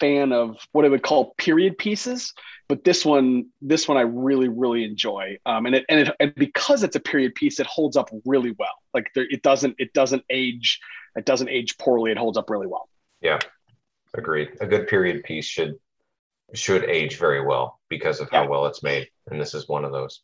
[0.00, 2.32] fan of what I would call period pieces,
[2.68, 5.38] but this one, this one I really, really enjoy.
[5.46, 8.54] Um, and it, and it, and because it's a period piece, it holds up really
[8.58, 8.74] well.
[8.94, 10.80] Like there, it doesn't, it doesn't age,
[11.16, 12.10] it doesn't age poorly.
[12.10, 12.88] It holds up really well.
[13.20, 13.38] Yeah,
[14.14, 14.50] agreed.
[14.60, 15.76] A good period piece should
[16.54, 19.92] should age very well because of how well it's made, and this is one of
[19.92, 20.22] those.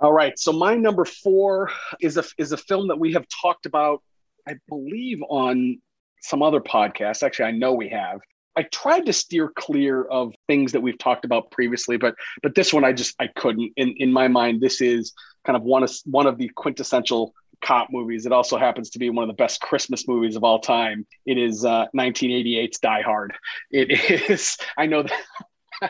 [0.00, 3.66] All right, so my number four is a is a film that we have talked
[3.66, 4.02] about
[4.46, 5.78] I believe on
[6.20, 7.22] some other podcasts.
[7.22, 8.20] Actually, I know we have.
[8.56, 12.72] I tried to steer clear of things that we've talked about previously, but but this
[12.72, 13.72] one I just I couldn't.
[13.76, 15.12] In in my mind, this is
[15.44, 18.26] kind of one of one of the quintessential cop movies.
[18.26, 21.06] It also happens to be one of the best Christmas movies of all time.
[21.26, 23.34] It is uh, 1988's Die Hard.
[23.70, 23.90] It
[24.30, 24.56] is.
[24.76, 25.12] I know that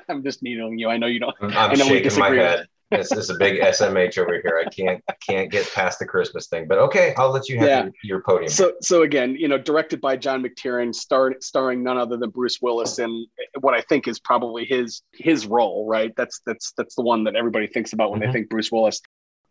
[0.08, 0.88] I'm just needling you.
[0.88, 1.34] I know you don't.
[1.40, 2.38] I'm I know shaking we disagree.
[2.38, 4.62] my head this is a big SMH over here.
[4.64, 7.68] I can't I can't get past the Christmas thing, but okay, I'll let you have
[7.68, 7.82] yeah.
[7.82, 8.50] your, your, podium.
[8.50, 12.58] So so again, you know, directed by John McTiernan, star, starring none other than Bruce
[12.60, 13.26] Willis in
[13.60, 15.86] what I think is probably his his role.
[15.86, 18.30] Right, that's that's that's the one that everybody thinks about when mm-hmm.
[18.30, 19.00] they think Bruce Willis.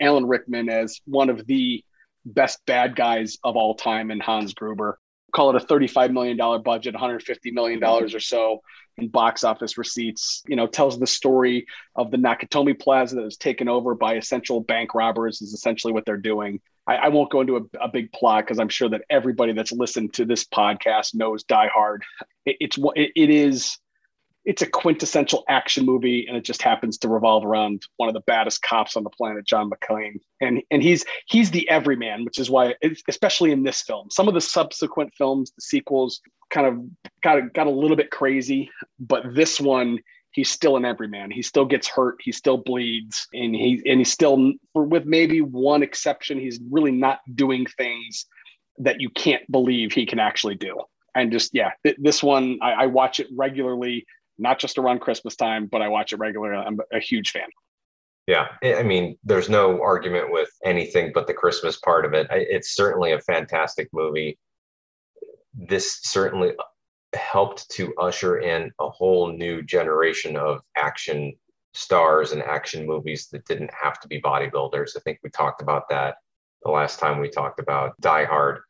[0.01, 1.83] Alan Rickman as one of the
[2.25, 4.99] best bad guys of all time in Hans Gruber
[5.33, 8.61] call it a $35 million budget, $150 million or so
[8.97, 10.43] in box office receipts.
[10.47, 11.65] You know, tells the story
[11.95, 16.05] of the Nakatomi Plaza that was taken over by essential bank robbers, is essentially what
[16.05, 16.61] they're doing.
[16.85, 19.71] I, I won't go into a, a big plot because I'm sure that everybody that's
[19.71, 22.03] listened to this podcast knows Die Hard.
[22.45, 23.77] It, it's it, it is
[24.45, 28.21] it's a quintessential action movie and it just happens to revolve around one of the
[28.21, 30.19] baddest cops on the planet john mcclane.
[30.41, 32.75] And and he's he's the everyman which is why
[33.07, 34.09] especially in this film.
[34.09, 36.79] Some of the subsequent films the sequels kind of
[37.21, 39.99] got got a little bit crazy but this one
[40.31, 41.29] he's still an everyman.
[41.29, 42.17] He still gets hurt.
[42.19, 47.19] He still bleeds and he and he's still with maybe one exception he's really not
[47.35, 48.25] doing things
[48.79, 50.81] that you can't believe he can actually do.
[51.15, 54.05] And just yeah th- this one I, I, watch it regularly
[54.37, 56.63] not just around Christmas time, but I watch it regularly.
[56.65, 57.47] I'm a huge fan.
[58.25, 62.27] Yeah, I mean, there's no argument with anything but the Christmas part of it.
[62.31, 64.39] It's certainly a fantastic movie.
[65.53, 66.53] This certainly
[67.13, 71.33] helped to usher in a whole new generation of action
[71.73, 74.95] stars and action movies that didn't have to be bodybuilders.
[74.95, 76.15] I think we talked about that
[76.63, 78.61] the last time we talked about Die Hard.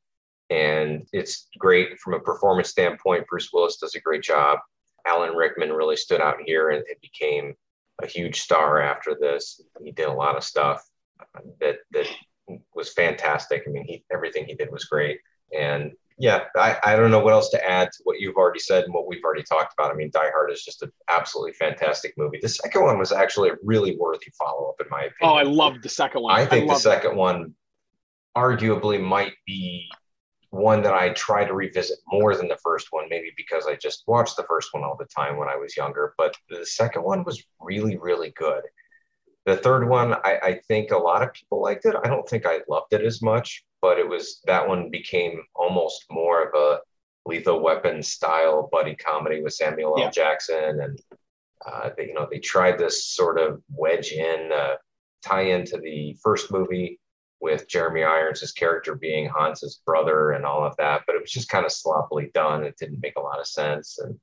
[0.49, 3.27] And it's great from a performance standpoint.
[3.27, 4.59] Bruce Willis does a great job.
[5.05, 7.55] Alan Rickman really stood out here and, and became
[8.01, 9.61] a huge star after this.
[9.83, 10.83] He did a lot of stuff
[11.59, 12.07] that that
[12.73, 13.63] was fantastic.
[13.67, 15.19] I mean, he, everything he did was great.
[15.57, 18.83] And yeah, I, I don't know what else to add to what you've already said
[18.83, 19.91] and what we've already talked about.
[19.91, 22.39] I mean, Die Hard is just an absolutely fantastic movie.
[22.41, 25.13] The second one was actually a really worthy follow up, in my opinion.
[25.21, 26.35] Oh, I loved the second one.
[26.35, 27.55] I think I the second one
[28.37, 29.89] arguably might be
[30.53, 34.03] one that I try to revisit more than the first one, maybe because I just
[34.05, 36.13] watched the first one all the time when I was younger.
[36.15, 38.61] But the second one was really, really good.
[39.45, 41.95] The third one, I, I think a lot of people liked it.
[42.03, 46.05] I don't think I loved it as much, but it was that one became almost
[46.11, 46.81] more of a
[47.25, 50.11] lethal weapon style buddy comedy with Samuel L.
[50.11, 50.81] Jackson.
[50.81, 51.01] And,
[51.65, 54.75] uh, they, you know, they tried this sort of wedge in, uh,
[55.25, 56.99] tie into the first movie
[57.43, 61.49] with Jeremy Irons' character being Hans's brother and all of that, but it was just
[61.49, 62.63] kind of sloppily done.
[62.63, 63.99] It didn't make a lot of sense.
[63.99, 64.17] And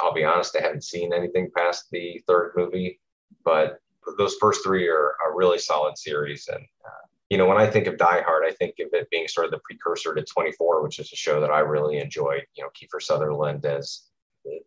[0.00, 3.00] I'll be honest, I haven't seen anything past the third movie,
[3.44, 3.80] but
[4.16, 6.46] those first three are a really solid series.
[6.46, 9.26] And, uh, you know, when I think of Die Hard, I think of it being
[9.26, 12.44] sort of the precursor to 24, which is a show that I really enjoyed.
[12.54, 14.02] You know, Kiefer Sutherland as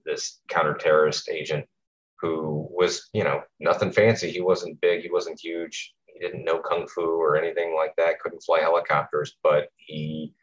[0.06, 1.66] this counter-terrorist agent
[2.20, 4.32] who was, you know, nothing fancy.
[4.32, 8.20] He wasn't big, he wasn't huge, he didn't know kung fu or anything like that,
[8.20, 10.34] couldn't fly helicopters, but he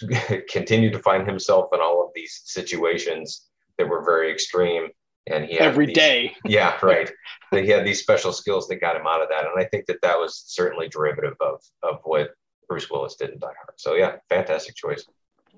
[0.48, 4.88] continued to find himself in all of these situations that were very extreme.
[5.26, 6.36] And he every these, day.
[6.44, 7.10] Yeah, right.
[7.50, 9.46] he had these special skills that got him out of that.
[9.46, 12.32] And I think that that was certainly derivative of, of what
[12.68, 13.74] Bruce Willis did in Die Hard.
[13.76, 15.06] So, yeah, fantastic choice.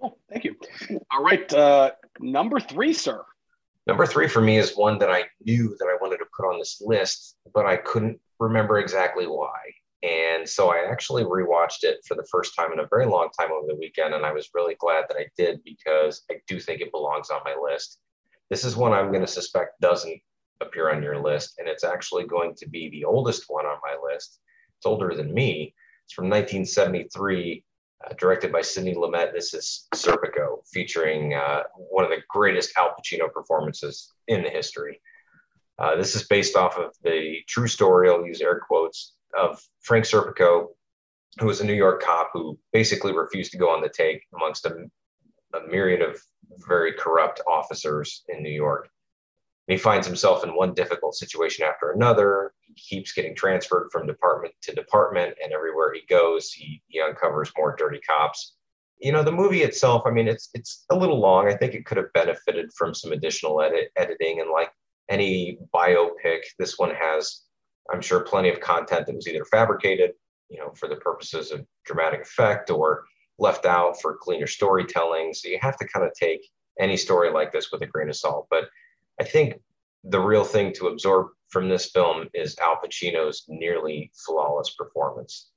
[0.03, 0.55] Oh, thank you.
[1.11, 1.53] All right.
[1.53, 3.25] Uh, number three, sir.
[3.87, 6.59] Number three for me is one that I knew that I wanted to put on
[6.59, 9.57] this list, but I couldn't remember exactly why.
[10.03, 13.51] And so I actually rewatched it for the first time in a very long time
[13.51, 14.15] over the weekend.
[14.15, 17.41] And I was really glad that I did because I do think it belongs on
[17.45, 17.99] my list.
[18.51, 20.21] This is one I'm going to suspect doesn't
[20.61, 21.59] appear on your list.
[21.59, 24.39] And it's actually going to be the oldest one on my list.
[24.79, 25.75] It's older than me.
[26.05, 27.65] It's from 1973,
[28.05, 29.33] uh, directed by Sidney Lumet.
[29.33, 35.01] This is Serpico, featuring uh, one of the greatest Al Pacino performances in the history.
[35.79, 40.05] Uh, this is based off of the true story, I'll use air quotes, of Frank
[40.05, 40.69] Serpico,
[41.39, 44.65] who was a New York cop who basically refused to go on the take amongst
[44.65, 44.89] a,
[45.55, 46.21] a myriad of
[46.67, 48.89] very corrupt officers in New York.
[49.69, 52.53] And he finds himself in one difficult situation after another.
[52.61, 57.53] He keeps getting transferred from department to department, and everywhere he goes, he, he uncovers
[57.57, 58.55] more dirty cops.
[58.99, 61.49] You know, the movie itself, I mean, it's it's a little long.
[61.49, 64.71] I think it could have benefited from some additional edit, editing, and like
[65.09, 67.47] any biopic, this one has
[67.93, 70.13] I'm sure plenty of content that was either fabricated,
[70.49, 73.05] you know, for the purposes of dramatic effect or
[73.39, 75.33] left out for cleaner storytelling.
[75.35, 76.41] So you have to kind of take
[76.81, 78.47] any story like this with a grain of salt.
[78.51, 78.65] But
[79.21, 79.61] I think
[80.05, 85.51] the real thing to absorb from this film is Al Pacino's nearly flawless performance.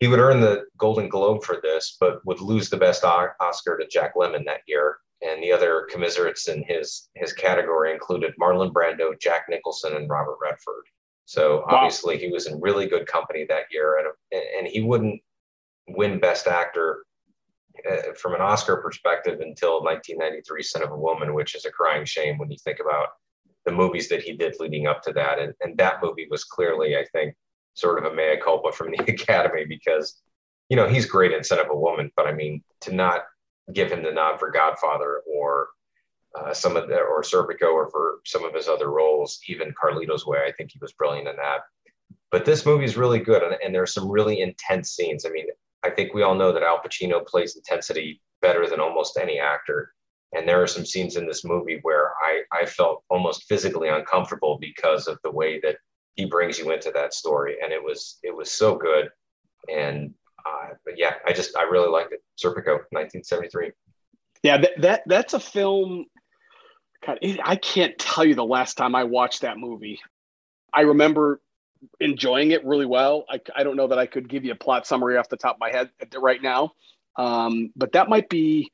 [0.00, 3.86] He would earn the Golden Globe for this, but would lose the best Oscar to
[3.86, 4.98] Jack Lemmon that year.
[5.22, 10.38] And the other commiserates in his his category included Marlon Brando, Jack Nicholson, and Robert
[10.42, 10.84] Redford.
[11.26, 12.20] So obviously wow.
[12.20, 15.20] he was in really good company that year, and and he wouldn't
[15.88, 17.04] win Best Actor
[17.88, 22.04] uh, from an Oscar perspective until 1993, Scent of a Woman, which is a crying
[22.04, 23.08] shame when you think about
[23.64, 25.38] the movies that he did leading up to that.
[25.38, 27.34] And and that movie was clearly, I think,
[27.74, 30.20] sort of a mea culpa from the Academy because
[30.68, 33.24] you know he's great in Scent of a Woman, but I mean to not
[33.72, 35.68] give him the nod for Godfather or
[36.38, 40.26] uh, some of the or Serpico or for some of his other roles, even Carlito's
[40.26, 40.38] Way.
[40.46, 41.60] I think he was brilliant in that.
[42.30, 45.26] But this movie is really good, and, and are some really intense scenes.
[45.26, 45.46] I mean,
[45.82, 49.92] I think we all know that Al Pacino plays intensity better than almost any actor.
[50.32, 54.58] And there are some scenes in this movie where I, I felt almost physically uncomfortable
[54.60, 55.76] because of the way that
[56.14, 57.56] he brings you into that story.
[57.62, 59.10] And it was it was so good.
[59.68, 60.14] And
[60.46, 62.22] uh, but yeah, I just I really liked it.
[62.38, 63.72] Serpico, 1973.
[64.42, 66.06] Yeah, that, that that's a film
[67.06, 70.00] God, I can't tell you the last time I watched that movie.
[70.72, 71.40] I remember
[71.98, 73.24] enjoying it really well.
[73.28, 75.56] I, I don't know that I could give you a plot summary off the top
[75.56, 76.72] of my head right now,
[77.16, 78.70] um, but that might be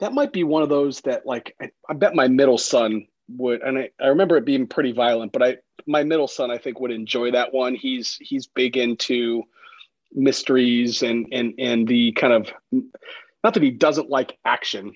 [0.00, 3.60] that might be one of those that like I, I bet my middle son would,
[3.60, 6.80] and I, I remember it being pretty violent, but I my middle son I think
[6.80, 7.74] would enjoy that one.
[7.74, 9.42] He's he's big into
[10.12, 12.52] mysteries and and and the kind of
[13.44, 14.94] not that he doesn't like action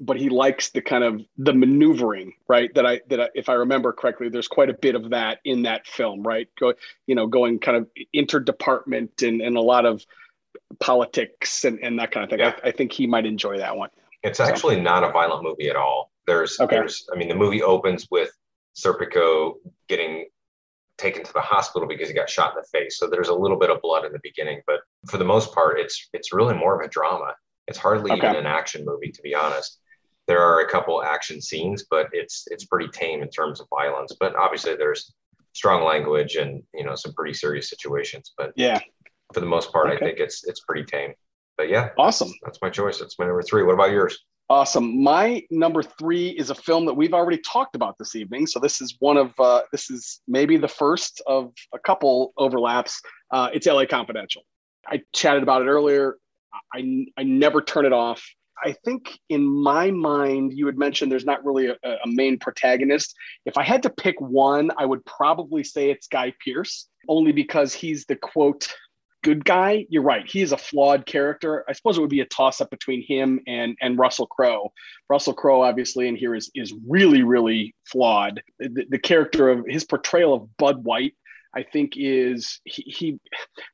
[0.00, 2.74] but he likes the kind of the maneuvering, right?
[2.74, 5.62] That I that I, if I remember correctly, there's quite a bit of that in
[5.62, 6.48] that film, right?
[6.58, 6.72] Go,
[7.06, 10.02] you know, going kind of interdepartment and and a lot of
[10.80, 12.38] politics and, and that kind of thing.
[12.38, 12.54] Yeah.
[12.64, 13.90] I, I think he might enjoy that one.
[14.22, 16.10] It's actually not a violent movie at all.
[16.26, 16.76] There's okay.
[16.76, 18.32] there's I mean the movie opens with
[18.74, 19.54] Serpico
[19.86, 20.26] getting
[21.00, 22.98] taken to the hospital because he got shot in the face.
[22.98, 25.80] So there's a little bit of blood in the beginning, but for the most part,
[25.80, 27.34] it's it's really more of a drama.
[27.66, 28.28] It's hardly okay.
[28.28, 29.80] even an action movie, to be honest
[30.30, 34.14] there are a couple action scenes, but it's it's pretty tame in terms of violence.
[34.18, 35.12] But obviously, there's
[35.54, 38.32] strong language and you know some pretty serious situations.
[38.38, 38.78] But yeah,
[39.34, 39.96] for the most part, okay.
[39.96, 41.14] I think it's it's pretty tame.
[41.56, 42.32] But yeah, awesome.
[42.44, 43.00] That's my choice.
[43.00, 43.64] That's my number three.
[43.64, 44.16] What about yours?
[44.50, 45.00] Awesome.
[45.00, 48.48] My number three is a film that we've already talked about this evening.
[48.48, 53.00] So this is one of uh, this is maybe the first of a couple overlaps.
[53.30, 54.42] Uh, it's LA Confidential.
[54.88, 56.16] I chatted about it earlier.
[56.74, 58.26] I I never turn it off.
[58.64, 63.14] I think in my mind, you had mentioned there's not really a, a, main protagonist.
[63.46, 67.72] If I had to pick one, I would probably say it's Guy Pearce, only because
[67.72, 68.68] he's the quote
[69.22, 69.86] good guy.
[69.88, 71.64] You're right; he is a flawed character.
[71.68, 74.72] I suppose it would be a toss up between him and and Russell Crowe.
[75.08, 78.42] Russell Crowe, obviously, in here is is really really flawed.
[78.58, 81.14] The, the character of his portrayal of Bud White
[81.54, 83.20] I think is he, he,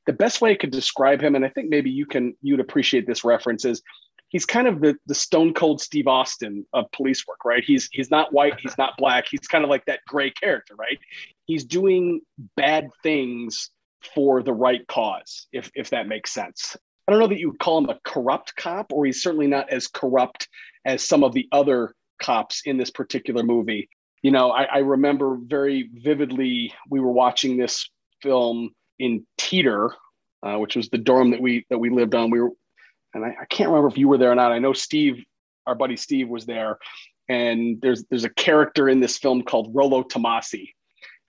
[0.07, 3.07] the best way I could describe him, and I think maybe you can you'd appreciate
[3.07, 3.83] this reference is
[4.29, 7.63] he's kind of the the stone cold Steve Austin of police work, right?
[7.63, 10.99] He's he's not white, he's not black, he's kind of like that gray character, right?
[11.45, 12.23] He's doing
[12.57, 13.71] bad things
[14.14, 16.77] for the right cause, if if that makes sense.
[17.07, 19.71] I don't know that you would call him a corrupt cop, or he's certainly not
[19.71, 20.49] as corrupt
[20.85, 23.88] as some of the other cops in this particular movie.
[24.23, 27.88] You know, I, I remember very vividly we were watching this
[28.23, 29.92] film in Teeter,
[30.42, 32.31] uh, which was the dorm that we that we lived on.
[32.31, 32.51] We were,
[33.14, 34.53] and I, I, can't remember if you were there or not.
[34.53, 35.25] I know Steve,
[35.66, 36.79] our buddy Steve, was there.
[37.29, 40.71] And there's there's a character in this film called Rolo Tomassi,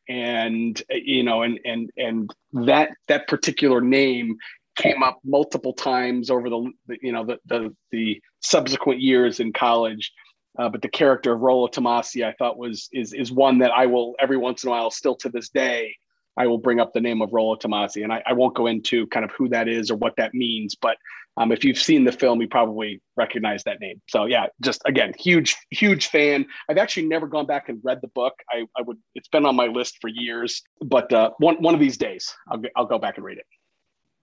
[0.10, 4.38] and you know, and and and that that particular name
[4.76, 10.12] came up multiple times over the you know the the, the subsequent years in college.
[10.58, 13.86] Uh, but the character of Rollo Tomassi, I thought was is is one that I
[13.86, 15.96] will every once in a while, still to this day,
[16.38, 19.08] I will bring up the name of Rollo Tomassi, and I, I, won't go into
[19.08, 20.76] kind of who that is or what that means.
[20.76, 20.97] But
[21.38, 24.02] um, if you've seen the film, you probably recognize that name.
[24.10, 26.45] So yeah, just again, huge, huge fan.
[26.69, 28.34] I've actually never gone back and read the book.
[28.52, 28.97] I, I would.
[29.15, 32.62] It's been on my list for years, but uh, one one of these days, I'll
[32.76, 33.45] I'll go back and read it.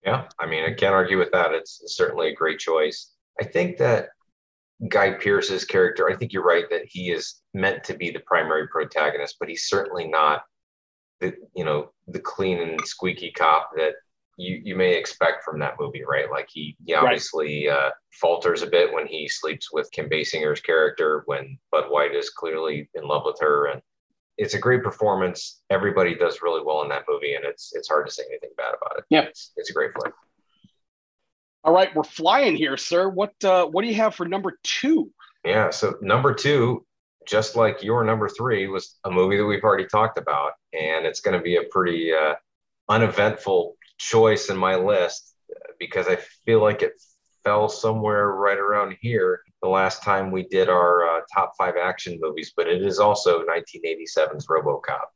[0.04, 1.52] Yeah, I mean, I can't argue with that.
[1.52, 3.12] It's certainly a great choice.
[3.40, 4.08] I think that
[4.88, 6.10] Guy Pearce's character.
[6.10, 9.68] I think you're right that he is meant to be the primary protagonist, but he's
[9.68, 10.42] certainly not
[11.24, 13.94] the you know the clean and squeaky cop that
[14.36, 16.30] you you may expect from that movie, right?
[16.30, 17.76] Like he he obviously right.
[17.76, 22.30] uh, falters a bit when he sleeps with Kim Basinger's character when Bud White is
[22.30, 23.80] clearly in love with her, and
[24.36, 25.62] it's a great performance.
[25.70, 28.74] Everybody does really well in that movie, and it's it's hard to say anything bad
[28.80, 29.04] about it.
[29.08, 30.12] Yeah, it's, it's a great flick.
[31.62, 33.08] All right, we're flying here, sir.
[33.08, 35.10] What uh, what do you have for number two?
[35.44, 36.84] Yeah, so number two
[37.26, 41.20] just like your number three was a movie that we've already talked about, and it's
[41.20, 42.34] going to be a pretty uh,
[42.88, 45.34] uneventful choice in my list
[45.78, 46.92] because I feel like it
[47.44, 52.18] fell somewhere right around here the last time we did our uh, top five action
[52.20, 55.06] movies, but it is also 1987's RoboCop.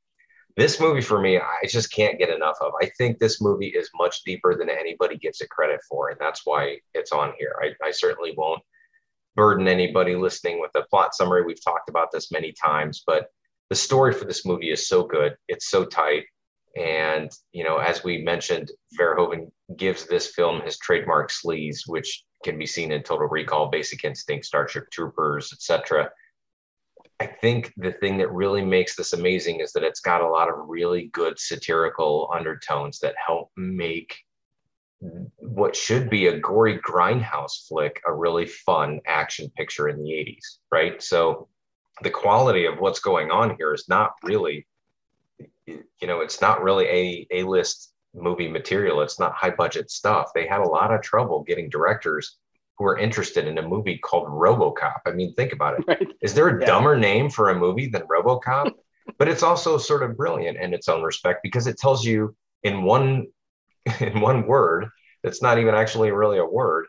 [0.56, 2.72] This movie for me, I just can't get enough of.
[2.82, 6.42] I think this movie is much deeper than anybody gives it credit for, and that's
[6.44, 7.54] why it's on here.
[7.62, 8.60] I, I certainly won't
[9.38, 11.44] burden anybody listening with a plot summary.
[11.44, 13.28] We've talked about this many times, but
[13.70, 15.36] the story for this movie is so good.
[15.46, 16.24] It's so tight.
[16.76, 22.58] And, you know, as we mentioned, Verhoeven gives this film his trademark sleaze, which can
[22.58, 26.10] be seen in Total Recall, Basic Instinct, Starship Troopers, etc.
[27.20, 30.48] I think the thing that really makes this amazing is that it's got a lot
[30.48, 34.16] of really good satirical undertones that help make
[35.00, 40.58] what should be a gory grindhouse flick a really fun action picture in the 80s
[40.72, 41.48] right so
[42.02, 44.66] the quality of what's going on here is not really
[45.66, 50.30] you know it's not really a a list movie material it's not high budget stuff
[50.34, 52.36] they had a lot of trouble getting directors
[52.76, 55.84] who are interested in a movie called robocop i mean think about it.
[55.88, 56.08] Right.
[56.22, 56.66] Is there a yeah.
[56.66, 58.72] dumber name for a movie than robocop
[59.18, 62.34] but it's also sort of brilliant in its own respect because it tells you
[62.64, 63.28] in one
[64.00, 64.88] in one word
[65.22, 66.86] that's not even actually really a word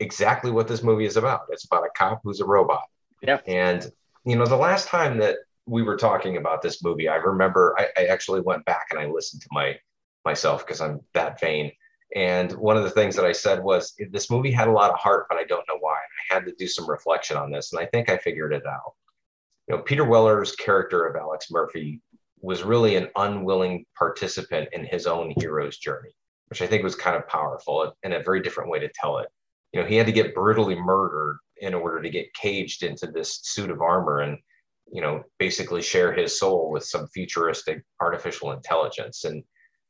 [0.00, 1.42] exactly what this movie is about.
[1.50, 2.82] It's about a cop who's a robot.
[3.22, 3.38] Yeah.
[3.46, 3.90] And
[4.24, 7.88] you know the last time that we were talking about this movie i remember i,
[7.96, 9.78] I actually went back and i listened to my
[10.24, 11.70] myself because i'm that vain.
[12.16, 14.98] And one of the things that i said was this movie had a lot of
[14.98, 15.96] heart but i don't know why.
[16.30, 18.94] I had to do some reflection on this and i think i figured it out.
[19.68, 22.00] You know peter weller's character of alex murphy
[22.40, 26.14] was really an unwilling participant in his own hero's journey
[26.48, 29.28] which I think was kind of powerful and a very different way to tell it.
[29.72, 33.40] You know, he had to get brutally murdered in order to get caged into this
[33.42, 34.38] suit of armor and,
[34.92, 39.24] you know, basically share his soul with some futuristic artificial intelligence.
[39.24, 39.42] And,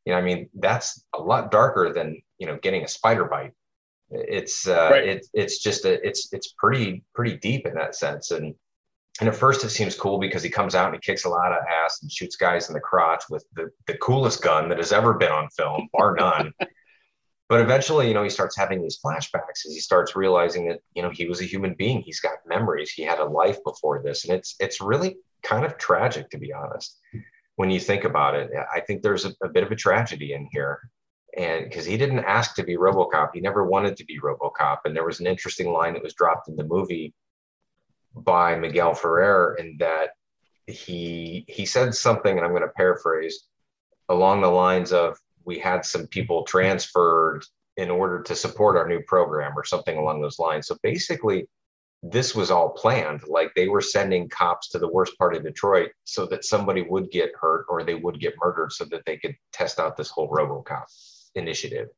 [0.05, 3.53] you know, I mean, that's a lot darker than, you know, getting a spider bite.
[4.11, 5.09] It's, uh, right.
[5.09, 8.31] it, it's just a, it's, it's pretty, pretty deep in that sense.
[8.31, 8.55] And,
[9.21, 11.53] and at first it seems cool because he comes out and he kicks a lot
[11.53, 14.93] of ass and shoots guys in the crotch with the, the coolest gun that has
[14.93, 16.53] ever been on film, bar none.
[17.49, 21.03] but eventually, you know, he starts having these flashbacks as he starts realizing that, you
[21.03, 22.01] know, he was a human being.
[22.01, 22.91] He's got memories.
[22.91, 24.25] He had a life before this.
[24.25, 26.99] And it's it's really kind of tragic to be honest.
[27.55, 30.49] When you think about it, I think there's a, a bit of a tragedy in
[30.51, 30.81] here.
[31.37, 34.79] And because he didn't ask to be Robocop, he never wanted to be Robocop.
[34.85, 37.15] And there was an interesting line that was dropped in the movie
[38.15, 40.11] by Miguel Ferrer in that
[40.67, 43.47] he he said something, and I'm going to paraphrase
[44.09, 47.45] along the lines of we had some people transferred
[47.77, 50.69] in order to support our new program or something along those lines.
[50.69, 51.49] So basically,
[52.03, 53.27] this was all planned.
[53.27, 57.11] Like they were sending cops to the worst part of Detroit so that somebody would
[57.11, 60.31] get hurt or they would get murdered so that they could test out this whole
[60.31, 60.85] Robocop
[61.35, 61.89] initiative.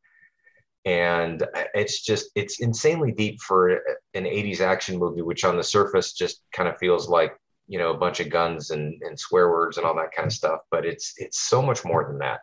[0.87, 6.13] And it's just it's insanely deep for an 80s action movie which on the surface
[6.13, 9.77] just kind of feels like you know a bunch of guns and, and swear words
[9.77, 12.41] and all that kind of stuff but it's it's so much more than that.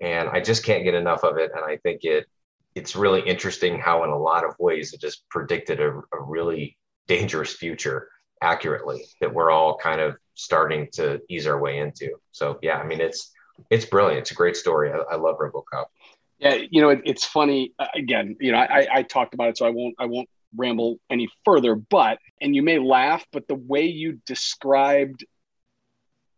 [0.00, 1.50] And i just can't get enough of it.
[1.54, 2.26] And i think it
[2.76, 6.76] it's really interesting how in a lot of ways it just predicted a, a really
[7.08, 8.08] dangerous future
[8.40, 12.10] accurately that we're all kind of starting to ease our way into.
[12.30, 13.32] So yeah i mean it's
[13.70, 14.22] it's brilliant.
[14.22, 14.90] It's a great story.
[14.92, 15.86] I, I love robocop
[16.38, 17.72] yeah, you know, it, it's funny.
[17.78, 20.98] Uh, again, you know, I, I talked about it, so I won't I won't ramble
[21.10, 21.74] any further.
[21.74, 25.24] But and you may laugh, but the way you described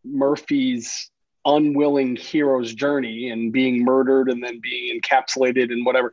[0.04, 1.10] Murphy's
[1.44, 6.12] unwilling hero's journey and being murdered and then being encapsulated and whatever,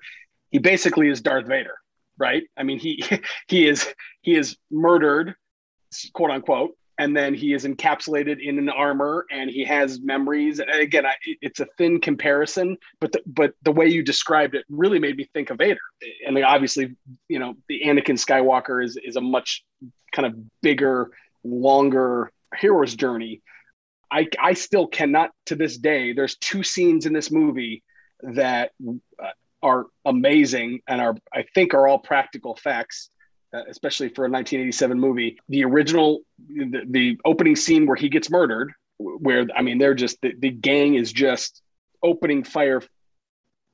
[0.52, 1.76] he basically is Darth Vader,
[2.18, 2.44] right?
[2.56, 3.04] I mean, he
[3.48, 5.36] he is he is murdered,
[6.14, 10.60] quote unquote, and then he is encapsulated in an armor and he has memories.
[10.60, 15.00] Again I, it's a thin comparison but the, but the way you described it really
[15.00, 15.82] made me think of vader.
[16.26, 16.96] And obviously
[17.28, 19.66] you know the anakin skywalker is is a much
[20.14, 21.12] kind of bigger
[21.44, 23.42] longer hero's journey.
[24.10, 27.84] I i still cannot to this day there's two scenes in this movie
[28.22, 28.72] that
[29.22, 29.32] uh,
[29.62, 32.86] are amazing and are i think are all practical uh,
[33.54, 35.38] Uh, especially for a 1987 movie.
[35.48, 40.20] The original, the, the, opening scene where he gets murdered, where I mean, they're just
[40.22, 41.62] the, the gang is just
[42.02, 42.82] opening fire,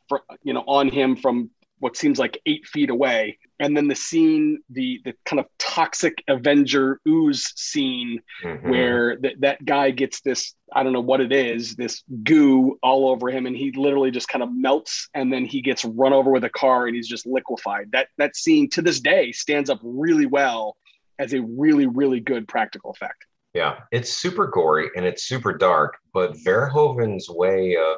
[0.09, 3.39] for, you know, on him from what seems like eight feet away.
[3.59, 8.69] And then the scene, the the kind of toxic Avenger ooze scene, mm-hmm.
[8.69, 13.09] where th- that guy gets this, I don't know what it is, this goo all
[13.09, 16.31] over him, and he literally just kind of melts, and then he gets run over
[16.31, 17.91] with a car, and he's just liquefied.
[17.91, 20.77] That that scene to this day stands up really well
[21.19, 23.25] as a really really good practical effect.
[23.53, 27.97] Yeah, it's super gory and it's super dark, but Verhoeven's way of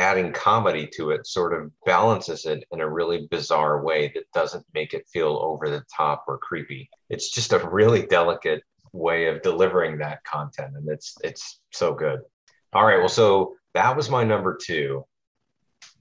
[0.00, 4.64] adding comedy to it sort of balances it in a really bizarre way that doesn't
[4.72, 6.88] make it feel over the top or creepy.
[7.10, 8.62] It's just a really delicate
[8.94, 12.20] way of delivering that content and it's it's so good.
[12.72, 15.04] All right, well so that was my number 2.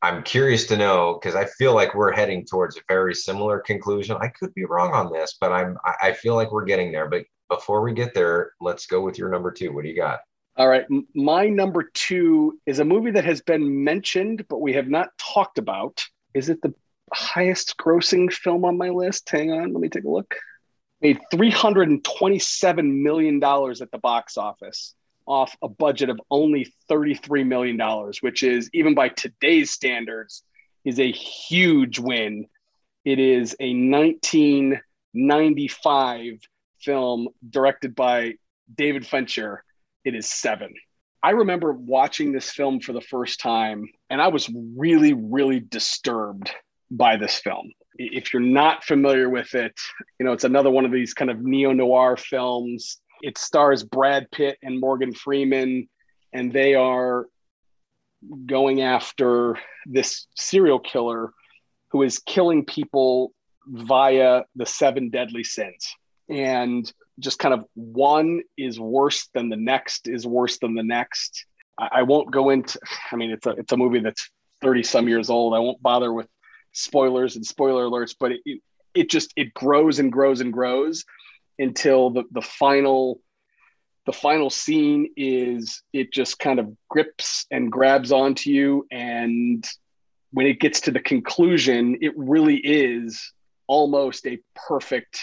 [0.01, 4.17] I'm curious to know because I feel like we're heading towards a very similar conclusion.
[4.21, 7.09] I could be wrong on this, but I'm I feel like we're getting there.
[7.09, 9.73] But before we get there, let's go with your number two.
[9.73, 10.19] What do you got?
[10.59, 10.85] All right.
[11.15, 15.57] My number two is a movie that has been mentioned, but we have not talked
[15.57, 16.03] about.
[16.33, 16.73] Is it the
[17.13, 19.29] highest grossing film on my list?
[19.29, 20.35] Hang on, let me take a look.
[20.99, 24.95] Made $327 million at the box office
[25.25, 27.79] off a budget of only $33 million,
[28.19, 30.43] which is, even by today's standards,
[30.83, 32.47] is a huge win.
[33.05, 36.39] It is a 1995
[36.81, 38.33] film directed by
[38.75, 39.63] David Fincher
[40.09, 40.73] it is seven.
[41.21, 46.51] I remember watching this film for the first time, and I was really, really disturbed
[46.89, 47.71] by this film.
[47.95, 49.77] If you're not familiar with it,
[50.19, 52.99] you know, it's another one of these kind of neo noir films.
[53.21, 55.87] It stars Brad Pitt and Morgan Freeman,
[56.33, 57.27] and they are
[58.45, 61.33] going after this serial killer
[61.91, 63.33] who is killing people
[63.67, 65.93] via the seven deadly sins.
[66.29, 71.45] And just kind of one is worse than the next is worse than the next.
[71.77, 72.79] I, I won't go into.
[73.11, 74.29] I mean, it's a it's a movie that's
[74.61, 75.53] thirty some years old.
[75.53, 76.27] I won't bother with
[76.71, 78.61] spoilers and spoiler alerts, but it, it,
[78.93, 81.03] it just it grows and grows and grows
[81.57, 83.21] until the the final
[84.05, 89.67] the final scene is it just kind of grips and grabs onto you and
[90.31, 93.33] when it gets to the conclusion it really is
[93.67, 95.19] almost a perfect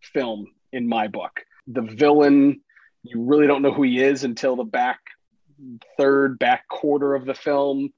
[0.00, 1.40] film in my book.
[1.66, 2.60] The villain,
[3.02, 5.00] you really don't know who he is until the back
[5.96, 7.92] third, back quarter of the film.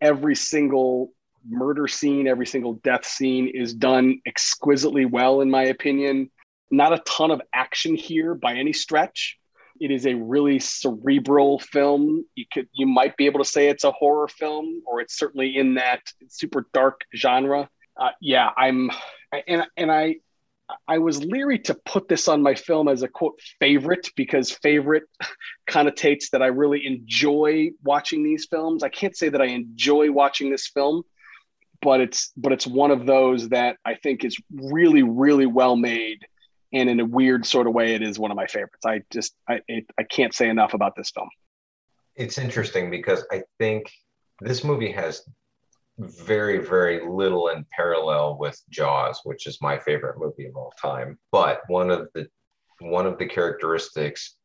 [0.00, 1.12] Every single
[1.48, 6.30] murder scene, every single death scene is done exquisitely well, in my opinion.
[6.70, 9.38] Not a ton of action here by any stretch.
[9.80, 12.24] It is a really cerebral film.
[12.34, 15.56] You could you might be able to say it's a horror film, or it's certainly
[15.56, 17.68] in that super dark genre.
[17.98, 18.90] Uh, yeah, I'm
[19.46, 20.16] and and I
[20.88, 25.04] I was leery to put this on my film as a quote favorite because favorite
[25.70, 28.82] connotates that I really enjoy watching these films.
[28.82, 31.02] I can't say that I enjoy watching this film,
[31.82, 36.26] but it's but it's one of those that I think is really really well made
[36.72, 38.84] and in a weird sort of way it is one of my favorites.
[38.84, 41.28] I just I it, I can't say enough about this film.
[42.16, 43.90] It's interesting because I think
[44.40, 45.22] this movie has
[45.98, 51.18] very, very little in parallel with Jaws, which is my favorite movie of all time.
[51.32, 52.28] But one of the
[52.80, 54.36] one of the characteristics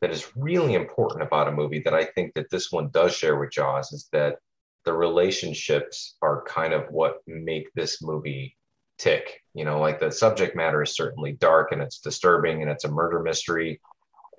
[0.00, 3.38] that is really important about a movie that I think that this one does share
[3.38, 4.38] with Jaws is that
[4.84, 8.56] the relationships are kind of what make this movie
[8.98, 9.42] tick.
[9.54, 12.90] You know, like the subject matter is certainly dark and it's disturbing and it's a
[12.90, 13.80] murder mystery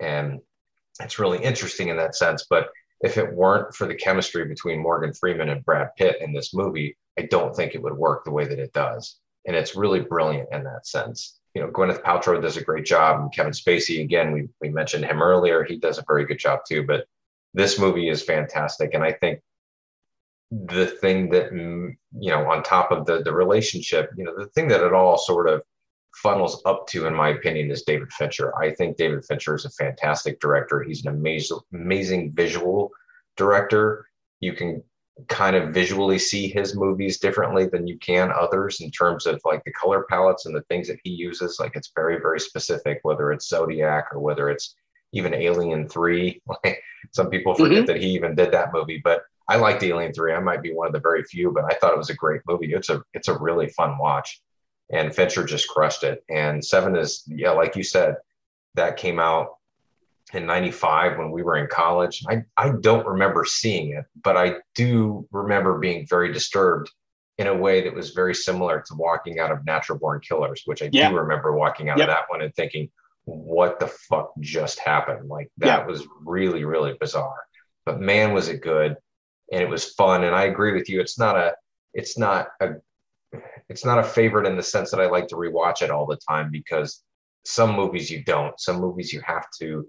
[0.00, 0.40] and
[1.00, 2.46] it's really interesting in that sense.
[2.48, 2.68] But
[3.00, 6.96] if it weren't for the chemistry between Morgan Freeman and Brad Pitt in this movie,
[7.18, 9.18] I don't think it would work the way that it does.
[9.46, 11.38] And it's really brilliant in that sense.
[11.54, 15.04] You know, Gwyneth Paltrow does a great job, and Kevin Spacey, again, we, we mentioned
[15.04, 15.64] him earlier.
[15.64, 16.84] He does a very good job too.
[16.86, 17.06] But
[17.54, 18.94] this movie is fantastic.
[18.94, 19.40] And I think
[20.50, 24.46] the thing that, mm, you know, on top of the, the relationship, you know, the
[24.48, 25.62] thing that it all sort of
[26.14, 28.56] funnels up to, in my opinion, is David Fincher.
[28.56, 30.82] I think David Fincher is a fantastic director.
[30.82, 32.90] He's an amazing, amazing visual
[33.36, 34.06] director.
[34.40, 34.82] You can
[35.28, 39.62] kind of visually see his movies differently than you can others in terms of like
[39.64, 41.58] the color palettes and the things that he uses.
[41.60, 44.74] Like it's very, very specific, whether it's Zodiac or whether it's
[45.12, 46.42] even Alien 3.
[46.46, 46.82] Like
[47.12, 47.86] some people forget mm-hmm.
[47.86, 50.32] that he even did that movie, but I liked Alien 3.
[50.32, 52.40] I might be one of the very few, but I thought it was a great
[52.46, 52.72] movie.
[52.72, 54.40] It's a it's a really fun watch
[54.92, 56.24] and Fincher just crushed it.
[56.28, 58.16] And Seven is, yeah, like you said,
[58.74, 59.56] that came out
[60.32, 62.24] in 95 when we were in college.
[62.28, 66.90] I, I don't remember seeing it, but I do remember being very disturbed
[67.38, 70.82] in a way that was very similar to walking out of Natural Born Killers, which
[70.82, 71.08] I yeah.
[71.08, 72.08] do remember walking out yep.
[72.08, 72.90] of that one and thinking,
[73.24, 75.28] what the fuck just happened?
[75.28, 77.40] Like that was really, really bizarre.
[77.86, 78.96] But man, was it good
[79.50, 80.24] and it was fun.
[80.24, 81.00] And I agree with you.
[81.00, 81.54] It's not a,
[81.94, 82.74] it's not a
[83.70, 86.18] it's not a favorite in the sense that I like to rewatch it all the
[86.28, 87.04] time because
[87.44, 88.58] some movies you don't.
[88.58, 89.86] Some movies you have to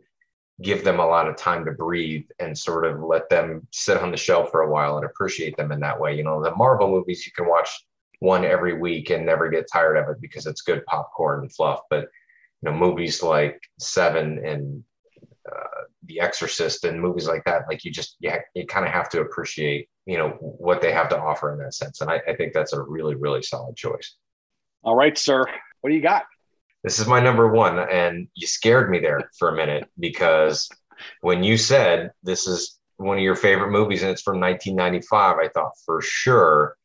[0.62, 4.12] give them a lot of time to breathe and sort of let them sit on
[4.12, 6.16] the shelf for a while and appreciate them in that way.
[6.16, 7.70] You know, the Marvel movies you can watch
[8.20, 11.80] one every week and never get tired of it because it's good popcorn and fluff.
[11.90, 12.02] But
[12.62, 14.84] you know, movies like Seven and
[15.52, 15.81] uh,
[16.12, 19.22] The Exorcist and movies like that, like you just yeah, you kind of have to
[19.22, 22.01] appreciate you know what they have to offer in that sense.
[22.01, 24.16] And I, I think that's a really really solid choice.
[24.84, 25.45] All right, sir.
[25.82, 26.24] What do you got?
[26.84, 30.68] This is my number one, and you scared me there for a minute because
[31.22, 35.47] when you said this is one of your favorite movies and it's from 1995, I
[35.49, 36.76] thought for sure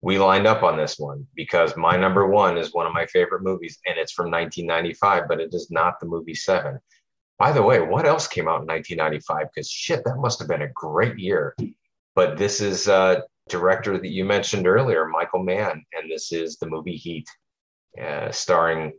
[0.00, 3.42] we lined up on this one because my number one is one of my favorite
[3.42, 6.78] movies and it's from 1995, but it is not the movie Seven.
[7.38, 9.46] By the way, what else came out in 1995?
[9.54, 11.54] Because shit, that must have been a great year.
[12.16, 16.68] But this is a director that you mentioned earlier, Michael Mann, and this is the
[16.68, 17.28] movie Heat,
[18.00, 18.92] uh, starring.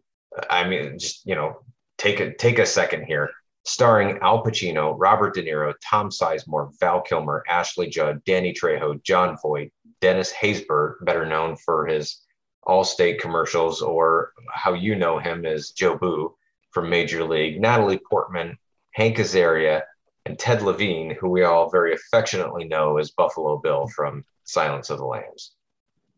[0.49, 1.59] I mean, just you know,
[1.97, 3.29] take a take a second here.
[3.65, 9.37] Starring Al Pacino, Robert De Niro, Tom Sizemore, Val Kilmer, Ashley Judd, Danny Trejo, Jon
[9.43, 12.21] Voight, Dennis Haysbert, better known for his
[12.65, 16.31] Allstate commercials, or how you know him as Jobu
[16.71, 18.57] from Major League, Natalie Portman,
[18.91, 19.83] Hank Azaria,
[20.25, 24.99] and Ted Levine, who we all very affectionately know as Buffalo Bill from Silence of
[24.99, 25.53] the Lambs.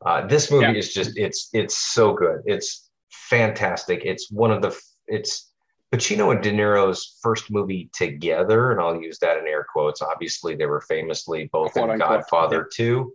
[0.06, 0.74] Uh, this movie yeah.
[0.74, 2.42] is just it's it's so good.
[2.46, 4.02] It's fantastic.
[4.04, 4.78] It's one of the
[5.08, 5.52] it's
[5.92, 10.02] Pacino and De Niro's first movie together, and I'll use that in air quotes.
[10.02, 12.86] Obviously, they were famously both in Godfather yeah.
[12.86, 13.14] 2,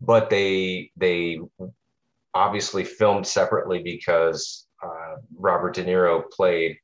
[0.00, 1.38] but they they
[2.32, 6.76] obviously filmed separately because uh, Robert De Niro played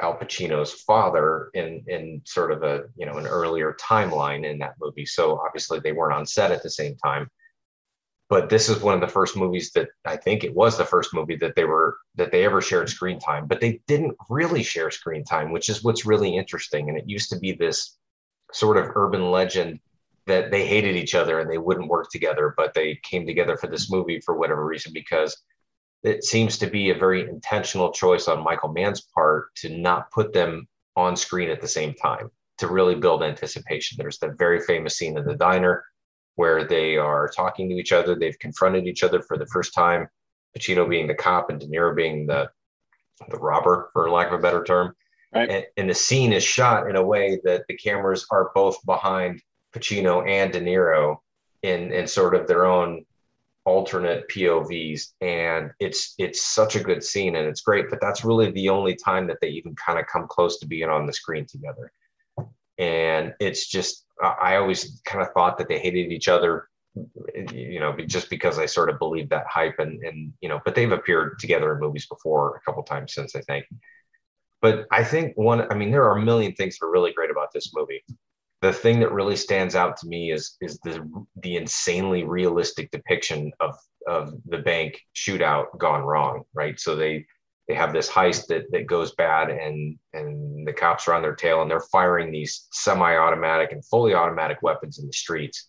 [0.00, 4.74] Al Pacino's father in in sort of a you know an earlier timeline in that
[4.80, 5.06] movie.
[5.06, 7.28] So obviously they weren't on set at the same time.
[8.30, 11.12] But this is one of the first movies that I think it was the first
[11.12, 13.46] movie that they were that they ever shared screen time.
[13.46, 16.88] But they didn't really share screen time, which is what's really interesting.
[16.88, 17.96] And it used to be this
[18.52, 19.80] sort of urban legend
[20.26, 23.66] that they hated each other and they wouldn't work together, but they came together for
[23.66, 25.36] this movie for whatever reason because
[26.04, 30.32] it seems to be a very intentional choice on Michael Mann's part to not put
[30.32, 33.96] them on screen at the same time to really build anticipation.
[33.98, 35.82] There's that very famous scene in the diner
[36.36, 38.14] where they are talking to each other.
[38.14, 40.08] They've confronted each other for the first time.
[40.56, 42.50] Pacino being the cop and De Niro being the
[43.30, 44.94] the robber, for lack of a better term.
[45.32, 45.48] Right.
[45.48, 49.40] And, and the scene is shot in a way that the cameras are both behind
[49.74, 51.16] Pacino and De Niro
[51.62, 53.04] in in sort of their own
[53.64, 58.50] alternate POVs and it's it's such a good scene and it's great but that's really
[58.50, 61.46] the only time that they even kind of come close to being on the screen
[61.46, 61.90] together.
[62.78, 66.68] And it's just I always kind of thought that they hated each other
[67.52, 70.74] you know just because I sort of believed that hype and and you know but
[70.74, 73.64] they've appeared together in movies before a couple times since I think.
[74.60, 77.30] But I think one I mean there are a million things that are really great
[77.30, 78.04] about this movie
[78.64, 81.06] the thing that really stands out to me is is the
[81.42, 83.76] the insanely realistic depiction of
[84.08, 87.24] of the bank shootout gone wrong right so they
[87.68, 91.36] they have this heist that that goes bad and and the cops are on their
[91.36, 95.68] tail and they're firing these semi-automatic and fully automatic weapons in the streets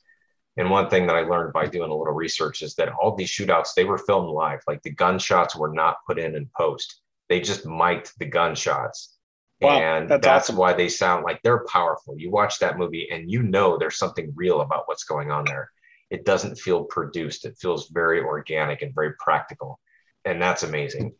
[0.57, 3.31] And one thing that I learned by doing a little research is that all these
[3.31, 4.61] shootouts, they were filmed live.
[4.67, 7.01] Like the gunshots were not put in in post.
[7.29, 9.14] They just mic'd the gunshots.
[9.61, 10.57] Wow, and that's, that's awesome.
[10.57, 12.15] why they sound like they're powerful.
[12.17, 15.69] You watch that movie and you know there's something real about what's going on there.
[16.09, 17.45] It doesn't feel produced.
[17.45, 19.79] It feels very organic and very practical.
[20.25, 21.13] And that's amazing.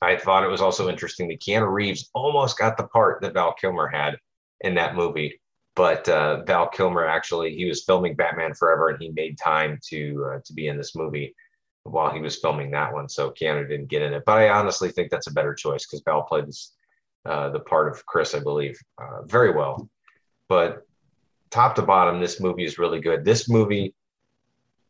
[0.00, 3.54] I thought it was also interesting that Keanu Reeves almost got the part that Val
[3.54, 4.16] Kilmer had
[4.60, 5.40] in that movie
[5.76, 10.26] but uh, Val Kilmer actually he was filming Batman Forever and he made time to
[10.30, 11.34] uh, to be in this movie
[11.84, 13.08] while he was filming that one.
[13.08, 16.02] So Keanu didn't get in it, but I honestly think that's a better choice because
[16.04, 16.72] Val played this,
[17.24, 19.88] uh, the part of Chris, I believe, uh, very well.
[20.48, 20.86] But
[21.50, 23.24] top to bottom, this movie is really good.
[23.24, 23.94] This movie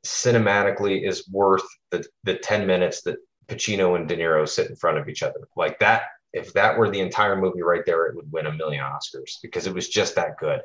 [0.04, 3.16] cinematically is worth the the ten minutes that
[3.46, 5.48] Pacino and De Niro sit in front of each other.
[5.56, 8.84] Like that, if that were the entire movie right there, it would win a million
[8.84, 10.60] Oscars because it was just that good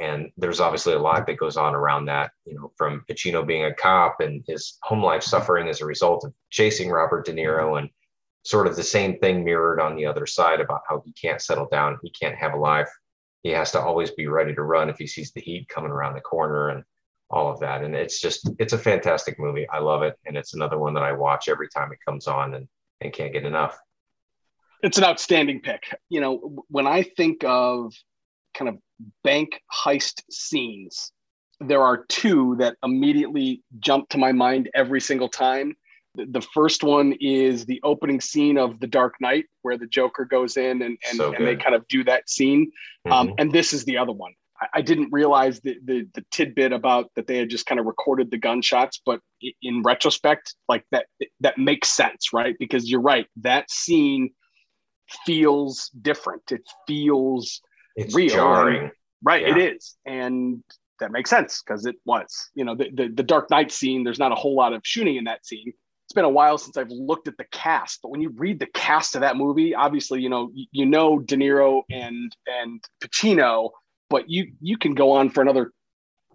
[0.00, 3.64] and there's obviously a lot that goes on around that you know from pacino being
[3.64, 7.78] a cop and his home life suffering as a result of chasing robert de niro
[7.78, 7.88] and
[8.42, 11.68] sort of the same thing mirrored on the other side about how he can't settle
[11.70, 12.90] down he can't have a life.
[13.42, 16.14] He has to always be ready to run if he sees the heat coming around
[16.14, 16.84] the corner and
[17.30, 17.82] all of that.
[17.82, 19.68] And it's just it's a fantastic movie.
[19.68, 20.16] I love it.
[20.26, 22.68] And it's another one that i watch every time it comes on and,
[23.00, 23.78] and can't get enough.
[24.82, 25.84] It's an outstanding pick.
[26.08, 27.94] You know when i think of
[28.54, 28.76] kind of
[29.22, 31.12] bank heist scenes,
[31.60, 35.76] there are two that immediately jump to my mind every single time.
[36.16, 40.56] The first one is the opening scene of The Dark Knight, where the Joker goes
[40.56, 42.72] in and, and, so and they kind of do that scene.
[43.06, 43.12] Um, mm-hmm.
[43.12, 44.32] Um, and this is the other one.
[44.60, 47.86] I, I didn't realize the, the, the tidbit about that they had just kind of
[47.86, 49.20] recorded the gunshots, but
[49.62, 51.06] in retrospect, like that
[51.40, 52.56] that makes sense, right?
[52.58, 54.30] Because you're right, that scene
[55.24, 56.42] feels different.
[56.50, 57.60] It feels
[57.96, 58.34] it's real.
[58.34, 58.82] Jarring.
[58.82, 58.92] And,
[59.22, 59.56] right, yeah.
[59.56, 60.62] it is, and
[60.98, 62.50] that makes sense because it was.
[62.54, 64.04] You know, the, the the Dark Knight scene.
[64.04, 65.72] There's not a whole lot of shooting in that scene.
[66.10, 68.66] It's been a while since I've looked at the cast, but when you read the
[68.66, 73.70] cast of that movie, obviously, you know, you, know De Niro and and Pacino,
[74.08, 75.70] but you you can go on for another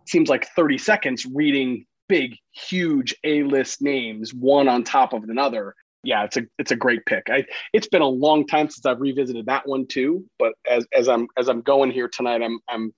[0.07, 6.23] seems like 30 seconds reading big, huge A-list names, one on top of another yeah,
[6.23, 7.23] it's a it's a great pick.
[7.29, 10.23] I it's been a long time since I've revisited that one too.
[10.39, 12.93] But as as I'm as I'm going here tonight, I'm I'm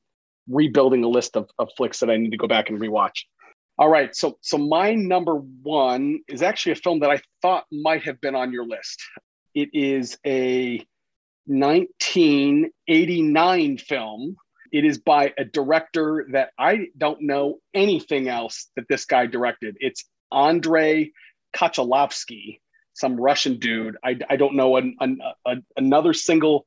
[0.48, 3.24] rebuilding a list of, of flicks that I need to go back and rewatch.
[3.80, 8.02] All right, so so my number one is actually a film that I thought might
[8.04, 9.00] have been on your list.
[9.54, 10.84] It is a
[11.46, 14.36] 1989 film.
[14.72, 19.78] It is by a director that I don't know anything else that this guy directed.
[19.80, 21.12] It's Andrei
[21.56, 22.60] Konchalovsky
[22.98, 23.96] some Russian dude.
[24.04, 26.66] I, I don't know an, an, a, another single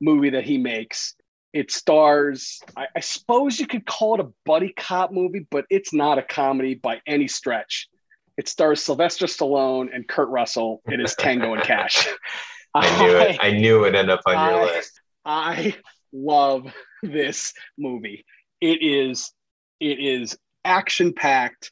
[0.00, 1.14] movie that he makes.
[1.54, 5.94] It stars, I, I, suppose you could call it a buddy cop movie, but it's
[5.94, 7.88] not a comedy by any stretch.
[8.36, 10.82] It stars Sylvester Stallone and Kurt Russell.
[10.86, 12.08] It is Tango and Cash.
[12.74, 13.38] I knew it.
[13.40, 15.00] I knew it ended up on your list.
[15.24, 15.76] I
[16.12, 16.66] love
[17.02, 18.26] this movie.
[18.60, 19.30] It is
[19.78, 21.70] it is action packed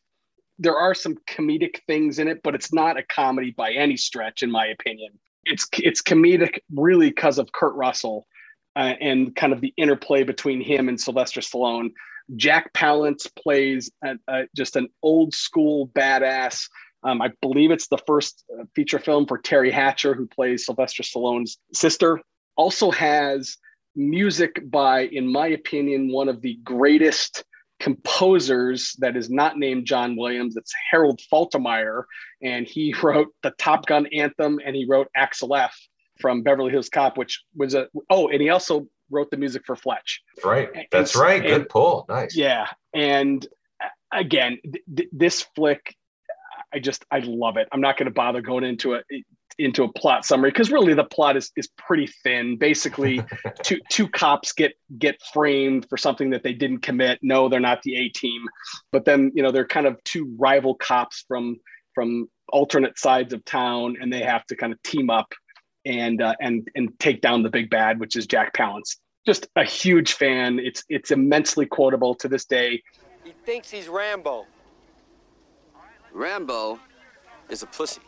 [0.62, 4.42] there are some comedic things in it, but it's not a comedy by any stretch,
[4.42, 5.10] in my opinion.
[5.44, 8.26] It's it's comedic really because of Kurt Russell
[8.76, 11.92] uh, and kind of the interplay between him and Sylvester Stallone.
[12.36, 16.68] Jack Palance plays a, a, just an old school badass.
[17.04, 21.02] Um, I believe it's the first uh, feature film for Teri Hatcher, who plays Sylvester
[21.02, 22.20] Stallone's sister.
[22.56, 23.56] Also has
[23.96, 27.44] music by, in my opinion, one of the greatest
[27.80, 30.56] composers that is not named John Williams.
[30.56, 32.04] It's Harold Faltermeyer,
[32.40, 35.76] and he wrote the Top Gun anthem and he wrote Axel F
[36.20, 39.76] from Beverly Hills Cop, which was a oh, and he also wrote the music for
[39.76, 40.22] Fletch.
[40.44, 41.42] Right, that's and, right.
[41.42, 42.06] Good and, pull.
[42.08, 42.36] Nice.
[42.36, 43.46] Yeah, and
[44.12, 44.58] again,
[44.94, 45.94] th- this flick,
[46.72, 47.68] I just I love it.
[47.72, 49.02] I'm not going to bother going into a
[49.58, 52.56] into a plot summary because really the plot is is pretty thin.
[52.56, 53.22] Basically,
[53.62, 57.18] two two cops get get framed for something that they didn't commit.
[57.22, 58.42] No, they're not the A team,
[58.90, 61.58] but then you know they're kind of two rival cops from
[61.94, 65.32] from alternate sides of town, and they have to kind of team up
[65.84, 68.96] and uh, and and take down the big bad, which is Jack Palance.
[69.26, 70.58] Just a huge fan.
[70.58, 72.82] It's it's immensely quotable to this day.
[73.24, 74.46] He thinks he's Rambo.
[76.12, 76.78] Rambo
[77.48, 78.02] is a pussy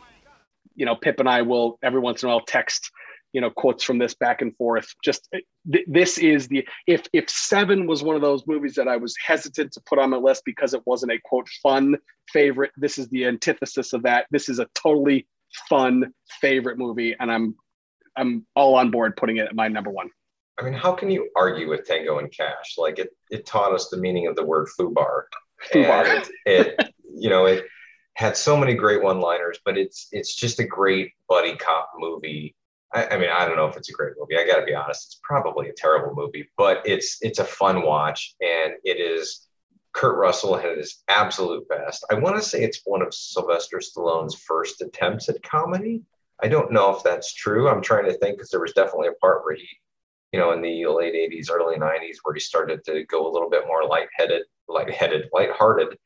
[0.75, 2.91] you know, Pip and I will every once in a while text,
[3.33, 4.87] you know, quotes from this back and forth.
[5.03, 8.97] Just th- this is the if if Seven was one of those movies that I
[8.97, 11.95] was hesitant to put on my list because it wasn't a quote fun
[12.31, 12.71] favorite.
[12.77, 14.27] This is the antithesis of that.
[14.31, 15.27] This is a totally
[15.69, 17.55] fun favorite movie, and I'm
[18.17, 20.09] I'm all on board putting it at my number one.
[20.57, 22.75] I mean, how can you argue with Tango and Cash?
[22.77, 25.23] Like it, it taught us the meaning of the word FUBAR.
[25.73, 27.65] And it you know it
[28.15, 32.55] had so many great one-liners, but it's it's just a great buddy cop movie.
[32.93, 34.37] I, I mean, I don't know if it's a great movie.
[34.37, 37.83] I got to be honest; it's probably a terrible movie, but it's it's a fun
[37.83, 39.47] watch, and it is
[39.93, 42.05] Kurt Russell at his absolute best.
[42.09, 46.03] I want to say it's one of Sylvester Stallone's first attempts at comedy.
[46.43, 47.69] I don't know if that's true.
[47.69, 49.67] I'm trying to think because there was definitely a part where he,
[50.31, 53.49] you know, in the late 80s, early 90s, where he started to go a little
[53.49, 55.97] bit more lightheaded, lightheaded, lighthearted,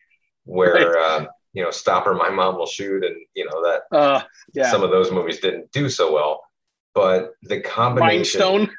[0.45, 1.15] where, Right.
[1.17, 2.05] um, you know, Stop!
[2.05, 4.21] Or, My Mom Will Shoot, and, you know, that Uh,
[4.53, 4.69] yeah.
[4.69, 6.43] some of those movies didn't do so well.
[6.93, 8.41] But the combination.
[8.41, 8.77] Rhinestone.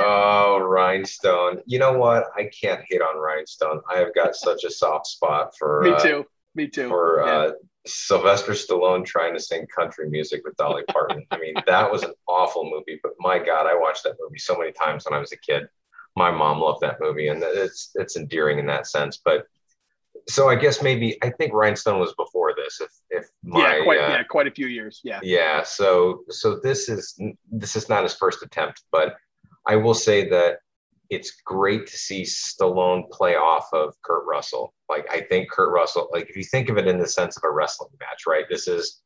[0.00, 1.62] Oh, Rhinestone.
[1.66, 2.30] You know what?
[2.34, 3.82] I can't hate on Rhinestone.
[3.90, 6.26] I have got such a soft spot for Me uh, too.
[6.54, 6.88] Me too.
[6.88, 7.32] for Yeah.
[7.32, 7.52] uh,
[7.86, 11.26] Sylvester Stallone trying to sing country music with Dolly Parton.
[11.30, 14.56] I mean, that was an awful movie, but my God, I watched that movie so
[14.56, 15.68] many times when I was a kid.
[16.14, 19.20] My mom loved that movie, and it's it's endearing in that sense.
[19.24, 19.46] But
[20.28, 22.80] so I guess maybe I think Rhinestone was before this.
[22.80, 25.00] If if my yeah, quite uh, yeah, quite a few years.
[25.02, 25.20] Yeah.
[25.22, 27.18] yeah so so this is
[27.50, 29.16] this is not his first attempt but
[29.66, 30.58] i will say that
[31.12, 36.08] it's great to see stallone play off of kurt russell like i think kurt russell
[36.12, 38.66] like if you think of it in the sense of a wrestling match right this
[38.66, 39.02] is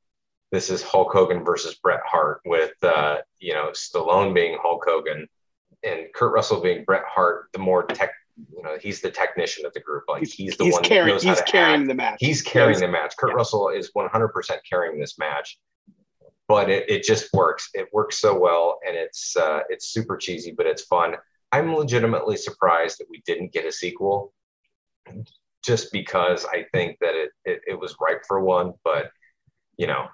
[0.53, 5.27] this is hulk hogan versus bret hart with uh you know stallone being hulk hogan
[5.83, 8.13] and kurt russell being bret hart the more tech
[8.55, 11.07] you know he's the technician of the group like he's, the he's one carrying.
[11.17, 12.17] that knows He's carrying act the match.
[12.21, 12.81] he's carrying Yes.
[12.83, 13.15] the match.
[13.17, 13.37] Kurt Yeah.
[13.37, 15.59] Russell is 100% carrying this match,
[16.47, 17.71] but it, it just works.
[17.73, 21.15] It works so well, and it's uh, it's super cheesy, but it's fun.
[21.53, 24.33] I'm legitimately surprised that we didn't get a sequel,
[25.65, 29.11] just because I think that it it, it was ripe for one, but.
[29.79, 30.07] You know,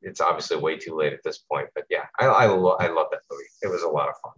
[0.00, 1.68] it's obviously way too late at this point.
[1.74, 3.44] But yeah, I I, lo- I love that movie.
[3.62, 4.32] It was a lot of fun.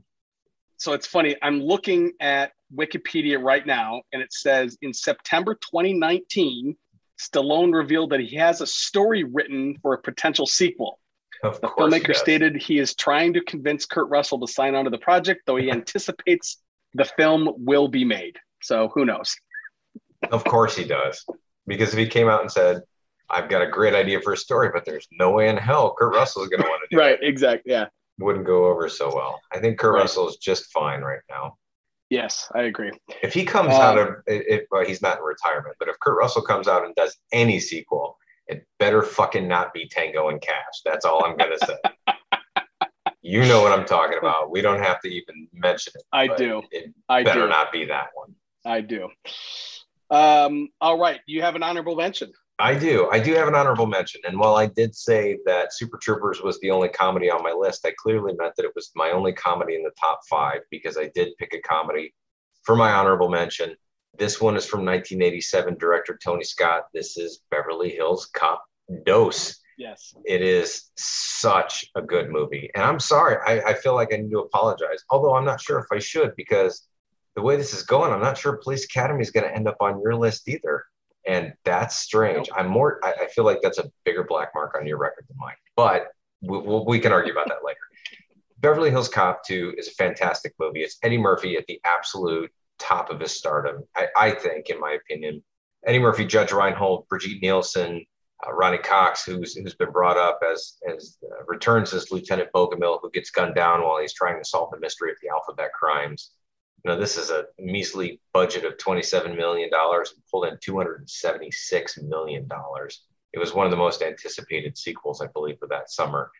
[0.79, 1.37] so it's funny.
[1.43, 6.77] I'm looking at Wikipedia right now, and it says in September 2019,
[7.19, 11.00] Stallone revealed that he has a story written for a potential sequel.
[11.45, 14.91] Of The filmmaker stated he is trying to convince Kurt Russell to sign on to
[14.91, 16.59] the project, though he anticipates
[16.95, 18.37] the film will be made.
[18.63, 19.35] So who knows?
[20.31, 21.25] Of course he does.
[21.67, 22.83] Because if he came out and said,
[23.31, 26.15] I've got a great idea for a story, but there's no way in hell Kurt
[26.15, 27.05] Russell is going to want to do it.
[27.05, 27.19] Right.
[27.23, 27.73] Exactly.
[27.73, 27.87] Yeah.
[28.19, 29.41] wouldn't go over so well.
[29.53, 30.01] I think Kurt Right.
[30.03, 31.57] Russell is just fine right now.
[32.11, 32.91] Yes, I agree.
[33.23, 36.19] If he comes Um, out of, if well, he's not in retirement, but if Kurt
[36.19, 38.19] Russell comes out and does any sequel,
[38.51, 40.83] it better fucking not be Tango and Cash.
[40.85, 42.15] That's all I'm to say.
[43.23, 44.51] you know what I'm talking about.
[44.51, 46.03] We don't have to even mention it.
[46.13, 46.63] I do.
[46.73, 47.49] It I better do.
[47.49, 48.35] not be that one.
[48.65, 49.09] I do.
[50.11, 51.21] Um, all right.
[51.27, 52.33] You have an honorable mention.
[52.59, 53.09] I do.
[53.11, 54.21] I do have an honorable mention.
[54.25, 57.87] And while I did say that Super Troopers was the only comedy on my list,
[57.87, 61.11] I clearly meant that it was my only comedy in the top five because I
[61.15, 62.13] did pick a comedy
[62.65, 63.75] for my honorable mention.
[64.19, 66.85] This one is from 1987, director Tony Scott.
[66.93, 68.65] This is Beverly Hills Cop
[69.05, 69.61] Dose.
[69.79, 70.15] Yes.
[70.27, 72.71] It is such a good movie.
[72.75, 75.79] And I'm sorry, I, I feel like I need to apologize, although I'm not sure
[75.79, 76.87] if I should because
[77.35, 79.77] the way this is going, I'm not sure Police Academy is going to end up
[79.81, 80.85] on your list either.
[81.27, 82.51] And that's strange.
[82.55, 85.37] I'm more, I, I feel like that's a bigger black mark on your record than
[85.39, 86.09] mine, but
[86.43, 87.79] we, we, we can argue about that later.
[88.59, 90.83] Beverly Hills Cop 2 is a fantastic movie.
[90.83, 94.93] It's Eddie Murphy at the absolute top of his stardom, I, I think, in my
[94.93, 95.43] opinion.
[95.87, 98.05] Eddie Murphy, Judge Reinhold, Brigitte Nielsen,
[98.47, 102.99] uh, Ronny Cox, who's who's been brought up as as uh, returns as Lieutenant Bogomil,
[103.01, 106.33] who gets gunned down while he's trying to solve the mystery of the alphabet crimes.
[106.85, 110.77] You know, this is a measly budget of twenty-seven million dollars and pulled in two
[110.77, 113.05] hundred and seventy-six million dollars.
[113.33, 116.31] It was one of the most anticipated sequels, I believe, for that summer.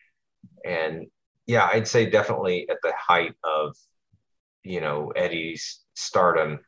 [0.65, 1.07] And
[1.45, 3.75] yeah, I'd say definitely at the height of
[4.63, 6.59] you know Eddie's stardom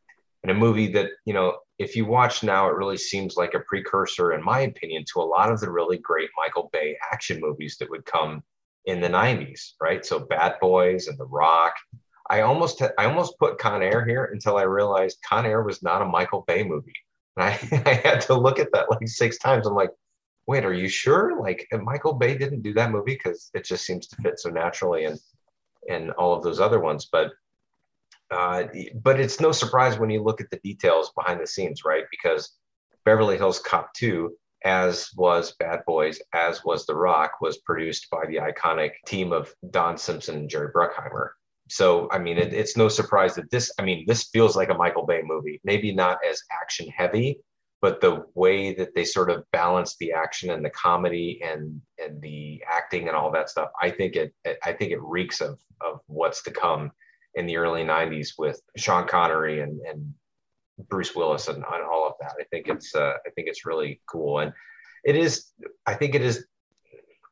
[0.44, 3.60] in a movie that you know if you watch now it really seems like a
[3.62, 7.78] precursor in my opinion to a lot of the really great michael bay action movies
[7.80, 8.44] that would come
[8.86, 10.06] in the 90s right?
[10.06, 11.74] So bad boys and the rock.
[12.30, 16.02] I almost i almost put con air here until i realized con air was not
[16.02, 16.94] a michael bay movie.
[17.38, 19.68] And i, I had to look at that like six times.
[19.68, 19.92] I'm like
[20.46, 21.40] wait are you sure?
[21.40, 23.14] Like michael bay didn't do that movie?
[23.14, 25.20] Because it just seems to fit so naturally and
[25.90, 27.08] and all of those other ones.
[27.12, 27.32] But
[28.34, 28.68] uh,
[29.02, 32.06] but it's no surprise when you look at the details behind the scenes, right?
[32.10, 32.58] Because
[33.06, 38.26] Beverly Hills Cop 2, as was Bad Boys, as was The Rock, was produced by
[38.28, 41.30] the iconic team of Don Simpson and Jerry Bruckheimer.
[41.70, 44.74] So, I mean, it, it's no surprise that this, I mean, this feels like a
[44.74, 47.40] Michael Bay movie, maybe not as action heavy,
[47.82, 52.22] but the way that they sort of balance the action and the comedy and and
[52.22, 56.00] the acting and all that stuff, I think it, I think it reeks of of
[56.08, 56.92] what's to come
[57.36, 60.14] in the early 90s with Sean Connery and, and
[60.90, 62.34] Bruce Willis and on all of that.
[62.40, 64.54] I think it's uh, I think it's really cool, and
[65.04, 65.52] it is.
[65.86, 66.46] I think it is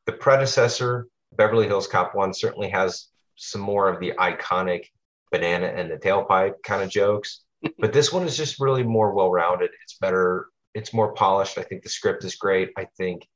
[0.05, 1.07] the predecessor.
[1.33, 4.85] Beverly Hills Cop One certainly has some more of the iconic
[5.31, 7.43] banana and the tailpipe kind of jokes,
[7.79, 9.71] but this one is just really more well rounded.
[9.83, 10.47] It's better.
[10.73, 11.57] It's more polished.
[11.57, 12.69] I think the script is great.
[12.77, 13.27] I think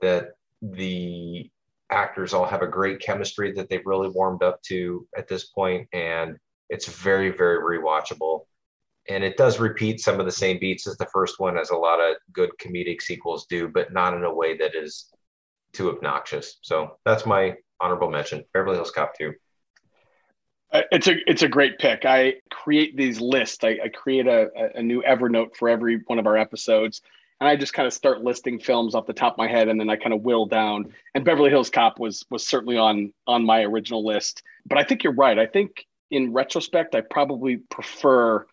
[0.00, 0.30] that
[0.62, 1.50] the
[1.90, 5.88] actors all have a great chemistry that they've really warmed up to at this point,
[5.92, 6.36] and
[6.68, 8.42] it's very very rewatchable
[9.08, 11.76] and it does repeat some of the same beats as the first one, as a
[11.76, 15.10] lot of good comedic sequels do, but not in a way that is
[15.72, 16.58] too obnoxious.
[16.62, 18.44] So that's my honorable mention.
[18.52, 19.32] Beverly Hills Cop 2.
[20.70, 22.04] Uh, it's a it's a great pick.
[22.04, 23.64] I create these lists.
[23.64, 27.00] I, I create a, a new Evernote for every one of our episodes,
[27.40, 29.78] and I just kind of start listing films off the top of my head, and
[29.78, 30.92] then I kind of whittle down.
[31.14, 34.42] And Beverly Hills Cop was was certainly on on my original list.
[34.66, 35.38] But I think you're right.
[35.38, 38.46] I think in retrospect, I probably prefer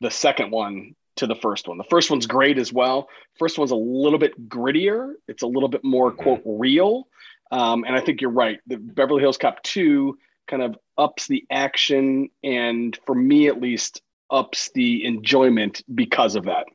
[0.00, 1.78] the second one to the first one.
[1.78, 3.08] The first one's great as well.
[3.38, 5.14] First one's a little bit grittier.
[5.28, 6.22] It's a little bit more mm-hmm.
[6.22, 7.08] quote real.
[7.50, 8.58] Um, and I think you're right.
[8.66, 10.18] The Beverly Hills Cop 2
[10.48, 16.44] kind of ups the action and for me at least ups the enjoyment because of
[16.44, 16.66] that.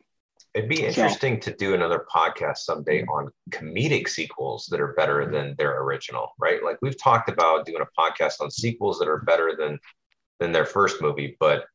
[0.55, 5.55] It'd be interesting to do another podcast someday on comedic sequels that are better than
[5.57, 6.63] their original, right?
[6.63, 9.79] Like we've talked about doing a podcast on sequels that are better than
[10.39, 11.65] than their first movie, but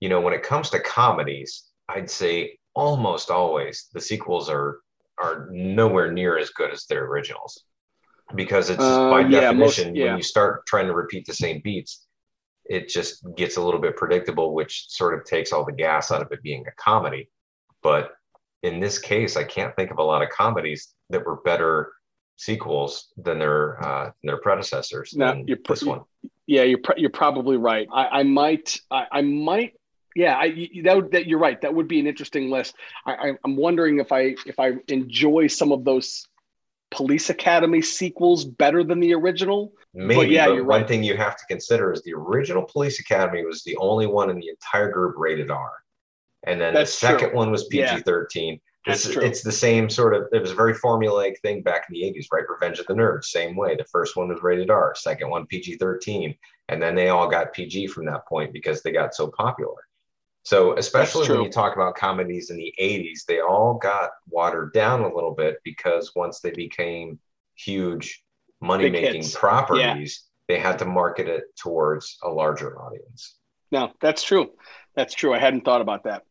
[0.00, 4.80] you know, when it comes to comedies, I'd say almost always the sequels are
[5.18, 7.64] are nowhere near as good as their originals
[8.34, 10.04] because it's uh, by yeah, definition most, yeah.
[10.06, 12.06] when you start trying to repeat the same beats
[12.66, 16.20] it just gets a little bit predictable which sort of takes all the gas out
[16.20, 17.30] of it being a comedy
[17.86, 18.16] but
[18.64, 21.92] in this case i can't think of a lot of comedies that were better
[22.36, 26.00] sequels than their uh, than their predecessors now, than this one
[26.46, 29.74] yeah you're, you're probably right i, I might I, I might
[30.16, 31.60] yeah, I, that, would, that you're right.
[31.60, 32.74] That would be an interesting list.
[33.04, 36.26] I, I'm wondering if I if I enjoy some of those
[36.90, 39.74] Police Academy sequels better than the original.
[39.92, 40.88] Maybe, but yeah, but you're one right.
[40.88, 44.38] thing you have to consider is the original Police Academy was the only one in
[44.38, 45.70] the entire group rated R,
[46.46, 47.38] and then That's the second true.
[47.38, 48.52] one was PG-13.
[48.52, 48.92] Yeah.
[48.92, 52.02] It's, it's the same sort of it was a very formulaic thing back in the
[52.02, 55.28] 80s right revenge of the nerds same way the first one was rated r second
[55.28, 56.38] one pg-13
[56.68, 59.74] and then they all got pg from that point because they got so popular
[60.46, 65.00] so, especially when you talk about comedies in the 80s, they all got watered down
[65.00, 67.18] a little bit because once they became
[67.56, 68.22] huge
[68.60, 70.54] money making properties, yeah.
[70.54, 73.38] they had to market it towards a larger audience.
[73.72, 74.52] No, that's true.
[74.96, 75.34] That's true.
[75.34, 76.24] I hadn't thought about that.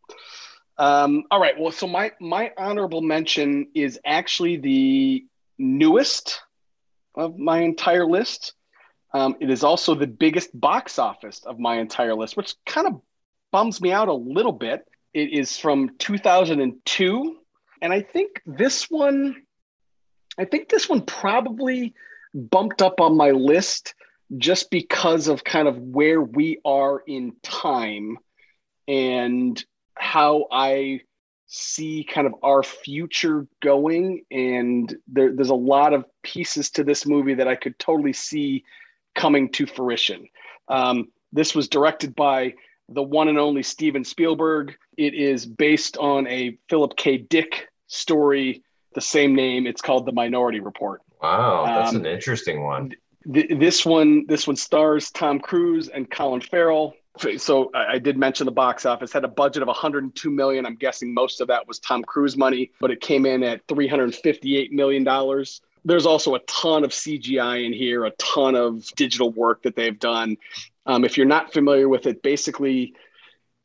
[0.78, 1.58] Um, all right.
[1.58, 5.26] Well, so my my honorable mention is actually the
[5.58, 6.42] newest
[7.16, 8.54] of my entire list.
[9.14, 13.02] Um, it is also the biggest box office of my entire list, which kind of
[13.52, 14.86] bums me out a little bit.
[15.14, 17.38] It is from 2002.
[17.82, 19.44] And I think this one,
[20.38, 21.94] I think this one probably
[22.34, 23.94] bumped up on my list
[24.38, 28.18] just because of kind of where we are in time
[28.88, 29.64] and
[29.96, 31.02] how I
[31.48, 34.24] see kind of our future going.
[34.32, 38.64] And there, there's a lot of pieces to this movie that I could totally see
[39.14, 40.28] coming to fruition.
[40.68, 42.56] Um, this was directed by
[42.90, 44.76] the one and only Steven Spielberg.
[44.98, 47.18] It is based on a Philip K.
[47.18, 48.64] Dick story,
[48.94, 49.68] the same name.
[49.68, 51.02] It's called The Minority Report.
[51.22, 52.94] Wow, that's um, an interesting one.
[53.32, 56.94] Th- this one, this one stars Tom Cruise and Colin Farrell.
[57.38, 60.66] So I, did mention the box office had a budget of 102 million.
[60.66, 64.74] I'm guessing most of that was Tom Cruise money, but it came in at 358
[64.74, 69.62] million dollars there's also a ton of CGI in here, a ton of digital work
[69.64, 70.38] that they've done.
[70.88, 72.96] Um, if you're not familiar with it, basically,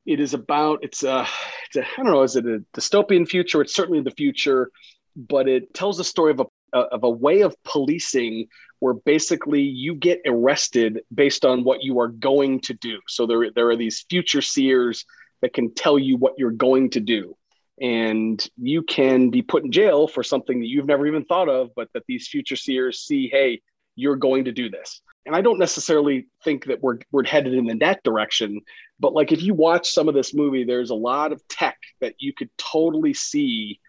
[0.05, 1.27] it is about it's a,
[1.67, 3.63] it's a I don't know is it a dystopian future?
[3.63, 4.71] It's certainly the future,
[5.17, 8.49] but it tells the story of a of a way of policing
[8.81, 12.99] where basically you get arrested based on what you are going to do.
[13.09, 15.05] So there there are these future seers
[15.43, 17.37] that can tell you what you're going to do.
[17.81, 21.71] And you can be put in jail for something that you've never even thought of,
[21.75, 23.63] but that these future seers see, hey,
[23.97, 27.79] you're going to do this and I don't necessarily think that we're we're headed in
[27.79, 28.61] that direction.
[28.99, 32.15] But like if you watch some of this movie, there's a lot of tech that
[32.19, 33.81] you could totally see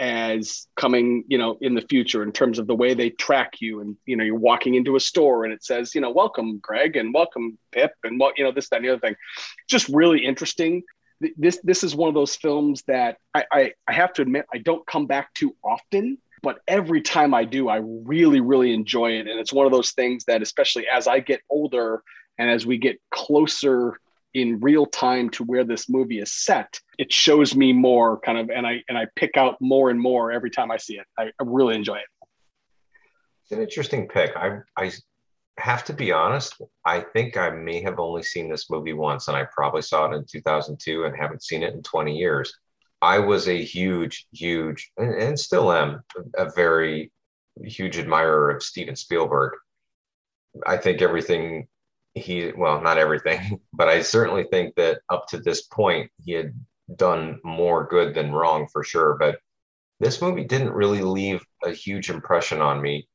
[0.00, 3.80] as coming, you know, in the future in terms of the way they track you.
[3.80, 6.96] And you know, you're walking into a store and it says, you know, welcome Greg
[6.96, 9.16] and welcome Pip and what you know this that and the other thing.
[9.68, 10.82] Just really interesting.
[11.36, 14.58] This this is one of those films that I, I, I have to admit I
[14.58, 19.26] don't come back to often but every time I do, I really, really enjoy it.
[19.26, 22.02] And it's one of those things that, especially as I get older
[22.36, 23.98] and as we get closer
[24.34, 28.50] in real time to where this movie is set, it shows me more kind of,
[28.50, 31.06] and I and I pick out more and more every time I see it.
[31.18, 32.06] I, I really enjoy it.
[33.42, 34.36] It's an interesting pick.
[34.36, 34.90] I I
[35.58, 36.60] have to be honest.
[36.84, 40.16] I think I may have only seen this movie once, and I probably saw it
[40.16, 42.52] in 2002 and haven't seen it in 20 years.
[43.00, 46.02] I was a huge, huge, and, and still am
[46.36, 47.12] a very
[47.62, 49.52] huge admirer of Steven Spielberg.
[50.66, 51.68] I think everything
[52.14, 56.54] he, well, not everything, but I certainly think that up to this point, he had
[56.96, 59.16] done more good than wrong for sure.
[59.18, 59.38] But
[60.00, 63.08] this movie didn't really leave a huge impression on me.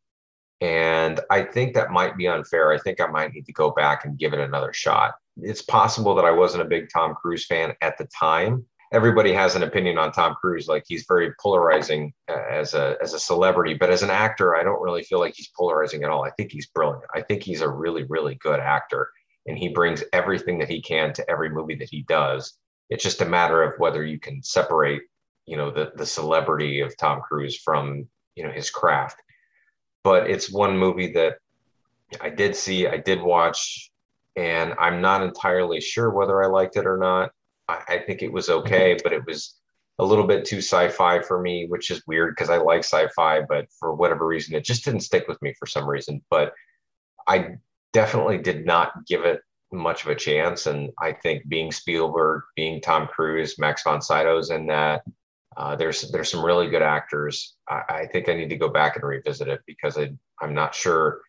[0.62, 2.72] And I think that might be unfair.
[2.72, 5.14] I think I might need to go back and give it another shot.
[5.38, 9.56] It's possible that I wasn't a big Tom Cruise fan at the time, everybody has
[9.56, 10.68] an opinion on Tom Cruise.
[10.68, 14.64] Like he's very polarizing uh, as a as a celebrity, but as an actor, I
[14.64, 16.26] don't really feel like he's polarizing at all.
[16.26, 17.04] I think he's brilliant.
[17.14, 19.10] I think he's a really really good actor,
[19.46, 22.58] and he brings everything that he can to every movie that he does.
[22.90, 25.04] It's just a matter of whether you can separate,
[25.46, 29.22] you know, the the celebrity of Tom Cruise from you know his craft.
[30.04, 31.38] But it's one movie that
[32.22, 33.92] I did see, I did watch,
[34.36, 37.32] and I'm not entirely sure whether I liked it or not
[37.70, 39.55] I, I think it was okay, but it was
[39.99, 43.67] a little bit too sci-fi for me, which is weird because I like sci-fi, but
[43.80, 46.22] for whatever reason, it just didn't stick with me for some reason.
[46.30, 46.53] But
[47.28, 47.57] I
[47.93, 49.41] definitely did not give it
[49.72, 50.65] much of a chance.
[50.65, 55.03] And I think being Spielberg, being Tom Cruise, Max von Sydow's in that,
[55.57, 57.55] uh, there's there's some really good actors.
[57.67, 60.11] I, I, think I need to go back and revisit it because I,
[60.41, 61.22] I'm not sure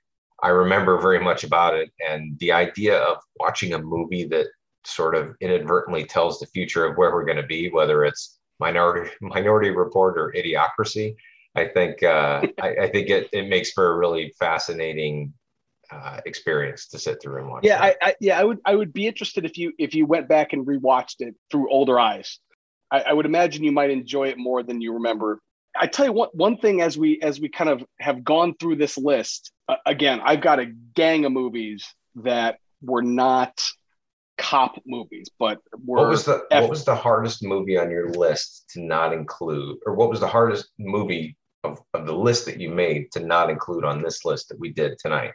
[0.42, 1.90] I remember very much about it.
[2.06, 4.46] And the idea of watching a movie that
[4.84, 9.10] sort of inadvertently tells the future of where we're going to be, whether it's Minority
[9.20, 11.14] Minority Report or Idiocracy.
[11.54, 15.32] I think uh, I, I, think it, it makes for a really fascinating
[15.90, 17.64] uh, experience to sit through and watch.
[17.64, 20.28] Yeah, I, I, yeah, I would I would be interested if you if you went
[20.28, 22.38] back and rewatched it through older eyes.
[22.90, 25.40] I, I would imagine you might enjoy it more than you remember.
[25.76, 28.76] I tell you what, one thing as we as we kind of have gone through
[28.76, 33.62] this list uh, again, I've got a gang of movies that were not
[34.40, 38.80] cop movies, but what was the what was the hardest movie on your list to
[38.80, 43.12] not include, or what was the hardest movie of, of the list that you made
[43.12, 45.32] to not include on this list that we did tonight?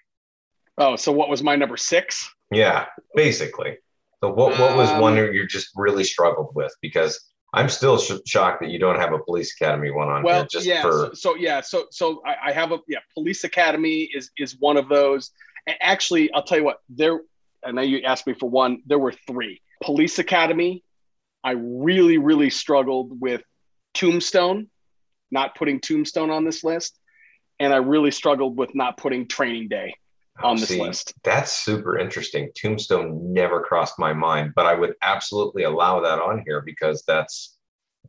[0.78, 2.30] Oh, so what was my number six?
[2.51, 2.86] Yeah,
[3.16, 3.78] basically.
[4.24, 6.74] So what what was um, one that you just really struggled with?
[6.82, 7.20] Because
[7.53, 10.47] I'm still sh- shocked that you don't have a Police Academy one on well, here.
[10.51, 10.91] Just yeah, for...
[10.91, 14.78] so, so, yeah, so so I, I have a yeah, Police Academy is is one
[14.78, 15.32] of those.
[15.68, 17.22] And actually, I'll tell you what there
[17.66, 18.82] I know you asked me for one.
[18.86, 19.61] There were three.
[19.84, 20.84] Police Academy.
[21.43, 23.41] I really, really struggled with
[23.93, 24.68] Tombstone,
[25.32, 26.97] not putting Tombstone on this list,
[27.59, 29.93] and I really struggled with not putting Training Day
[30.41, 31.13] oh, on this see, list.
[31.24, 32.49] That's super interesting.
[32.55, 37.57] Tombstone never crossed my mind, but I would absolutely allow that on here because that's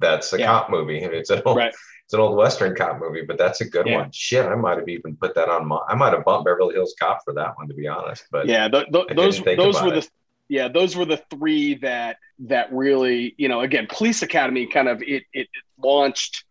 [0.01, 0.47] that's a yeah.
[0.47, 0.99] cop movie.
[1.05, 1.75] It's an old, right
[2.07, 3.97] it's an old Western cop movie, but that's a good yeah.
[3.97, 4.13] one.
[4.13, 5.81] Shit, I might have even put that on my.
[5.89, 8.27] I might have bumped Beverly Hills Cop for that one, to be honest.
[8.31, 10.05] But yeah, those those were it.
[10.05, 10.09] the
[10.49, 15.03] yeah those were the three that that really you know again Police Academy kind of
[15.03, 16.45] it it, it launched.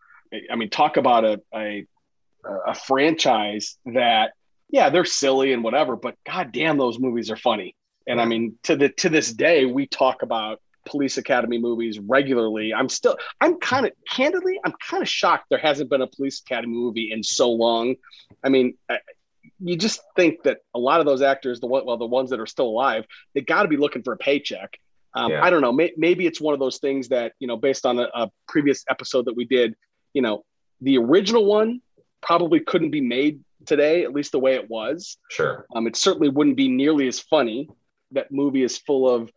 [0.51, 1.85] I mean, talk about a, a
[2.67, 4.33] a franchise that
[4.69, 7.77] yeah they're silly and whatever, but god damn those movies are funny.
[8.05, 12.73] And I mean, to the to this day, we talk about police academy movies regularly.
[12.73, 16.41] I'm still i'm kind of candidly i'm kind of shocked there hasn't been a police
[16.41, 17.95] academy movie in so long.
[18.43, 18.99] I mean I,
[19.59, 22.39] you just think that a lot of those actors the one well the ones that
[22.39, 24.77] are still alive they got to be looking for a paycheck.
[25.13, 25.43] Um, yeah.
[25.43, 27.99] i don't know may, maybe it's one of those things that you know based on
[27.99, 29.75] a, a previous episode that we did
[30.13, 30.43] you know
[30.81, 31.81] the original one
[32.21, 35.17] probably couldn't be made today at least the way it was.
[35.29, 35.65] Sure.
[35.75, 37.69] Um, it certainly wouldn't be nearly as funny.
[38.11, 39.31] That movie is full of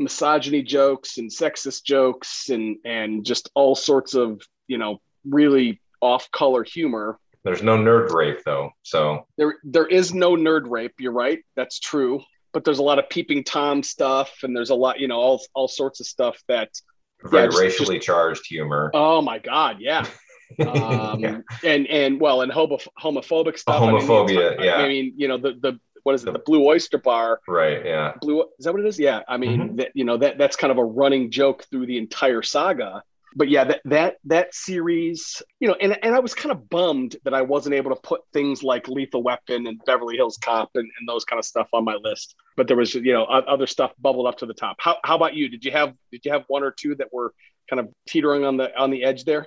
[0.00, 6.30] misogyny jokes and sexist jokes and and just all sorts of you know really off
[6.30, 7.18] color humor.
[7.44, 9.26] There's no nerd rape though so.
[9.36, 12.22] There there is no nerd rape you're right that's true.
[12.52, 15.42] But there's a lot of peeping tom stuff and there's a lot you know all
[15.54, 16.70] all sorts of stuff that
[17.22, 18.90] very yeah, just, racially just, charged humor.
[18.94, 20.06] Oh my god yeah.
[20.58, 21.38] Um, yeah.
[21.64, 25.38] and and well and homo- homophobic stuff homophobia I mean, yeah i mean you know
[25.38, 27.40] the the what is it, the Blue Oyster Bar?
[27.48, 27.84] Right.
[27.84, 28.14] Yeah.
[28.20, 28.98] Blue is that what it is?
[28.98, 29.20] Yeah.
[29.28, 29.76] I mean, mm-hmm.
[29.76, 33.02] that you know that that's kind of a running joke through the entire saga.
[33.36, 37.16] But yeah, that that that series, you know, and and I was kind of bummed
[37.24, 40.90] that I wasn't able to put things like Lethal Weapon and Beverly Hills Cop and,
[40.98, 42.34] and those kind of stuff on my list.
[42.56, 44.76] But there was, you know, other stuff bubbled up to the top.
[44.80, 45.48] How how about you?
[45.48, 47.32] Did you have did you have one or two that were
[47.68, 49.46] kind of teetering on the on the edge there?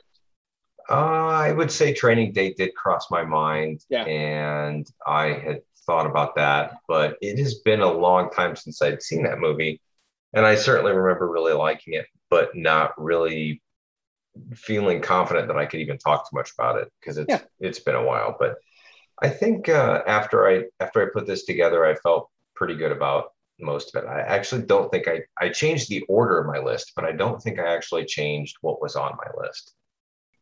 [0.90, 4.04] Uh, I would say Training Day did cross my mind, yeah.
[4.04, 9.02] and I had thought about that, but it has been a long time since I'd
[9.04, 9.80] seen that movie.
[10.36, 13.62] and I certainly remember really liking it, but not really
[14.56, 17.42] feeling confident that I could even talk too much about it because it's Yeah.
[17.60, 18.36] it's been a while.
[18.40, 18.56] But
[19.22, 23.32] I think uh, after I after I put this together, I felt pretty good about
[23.60, 24.08] most of it.
[24.08, 27.40] I actually don't think I I changed the order of my list, but I don't
[27.42, 29.76] think I actually changed what was on my list.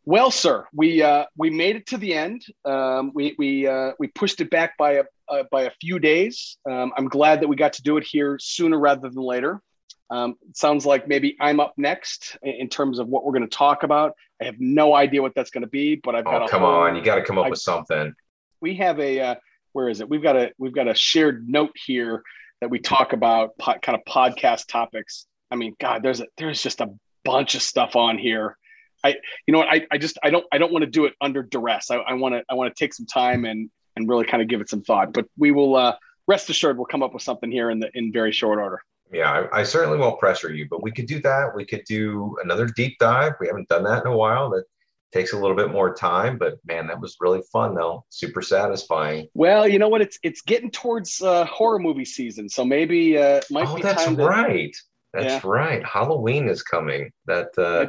[0.06, 2.44] Well, sir, we uh, we made it to the end.
[2.66, 6.58] Um, we we uh, we pushed it back by a uh, by a few days.
[6.70, 9.62] Um, I'm glad that we got to do it here sooner rather than later.
[10.10, 13.56] Um, it sounds like maybe I'm up next in, terms of what we're going to
[13.56, 14.14] talk about.
[14.42, 16.72] I have no idea what that's going to be, but I've got Oh come whole-
[16.72, 18.14] on, you got to come up I- with something.
[18.60, 19.36] we have a uh,
[19.74, 20.10] where is it?
[20.10, 22.24] We've got a we've got a shared note here
[22.60, 25.28] that we talk about po- kind of podcast topics.
[25.52, 26.90] I mean, God, there's a there's just a
[27.24, 28.58] bunch of stuff on here.
[29.04, 29.16] I
[29.48, 31.44] you know what I, I just I don't I don't want to do it under
[31.44, 31.92] duress.
[31.92, 34.48] I, I want to I want to take some time and and really kind of
[34.50, 35.14] give it some thought.
[35.14, 35.96] But we will uh,
[36.28, 38.82] rest assured we'll come up with something here in the in very short order.
[39.12, 41.54] Yeah, I, I certainly won't pressure you, but we could do that.
[41.54, 43.34] We could do another deep dive.
[43.42, 44.50] We haven't done that in a while.
[44.52, 44.64] That
[45.12, 48.06] takes a little bit more time, but man, that was really fun though.
[48.10, 49.28] Super satisfying.
[49.34, 50.02] Well, you know what?
[50.02, 54.06] It's it's getting towards uh, horror movie season, so maybe uh, might oh, be that's
[54.06, 54.76] time to right.
[55.14, 55.42] That's Yeah.
[55.44, 55.86] right.
[55.86, 57.12] Halloween is coming.
[57.26, 57.88] That uh,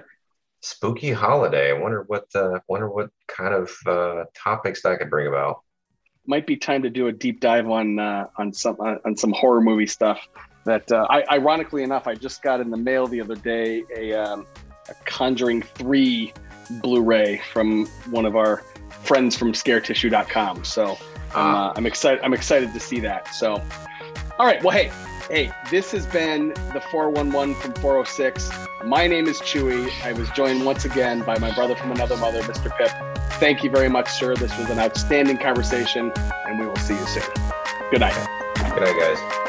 [0.62, 1.70] spooky holiday.
[1.70, 5.60] I wonder what uh, wonder what kind of uh, topics that could bring about.
[6.26, 9.32] might be time to do a deep dive on uh, on some on, on some
[9.32, 10.28] horror movie stuff.
[10.64, 14.12] That uh, I, ironically enough, I just got in the mail the other day a,
[14.14, 14.46] um,
[14.88, 16.32] a Conjuring Three
[16.70, 18.58] Blu-ray from one of our
[19.02, 20.64] friends from ScareTissue.com.
[20.64, 20.96] So I'm,
[21.34, 22.20] Ah, uh, I'm excited.
[22.22, 23.34] I'm excited to see that.
[23.34, 23.60] So,
[24.38, 24.62] all right.
[24.62, 24.92] Well, hey,
[25.28, 28.50] hey, this has been the 411 from 406.
[28.84, 29.90] My name is Chewie.
[30.04, 32.76] I was joined once again by my brother from another mother, Mr.
[32.76, 32.90] Pip.
[33.34, 34.34] Thank you very much, sir.
[34.34, 36.12] This was an outstanding conversation,
[36.46, 37.24] and we will see you soon.
[37.90, 38.14] Good night.
[38.56, 39.41] good night, guys.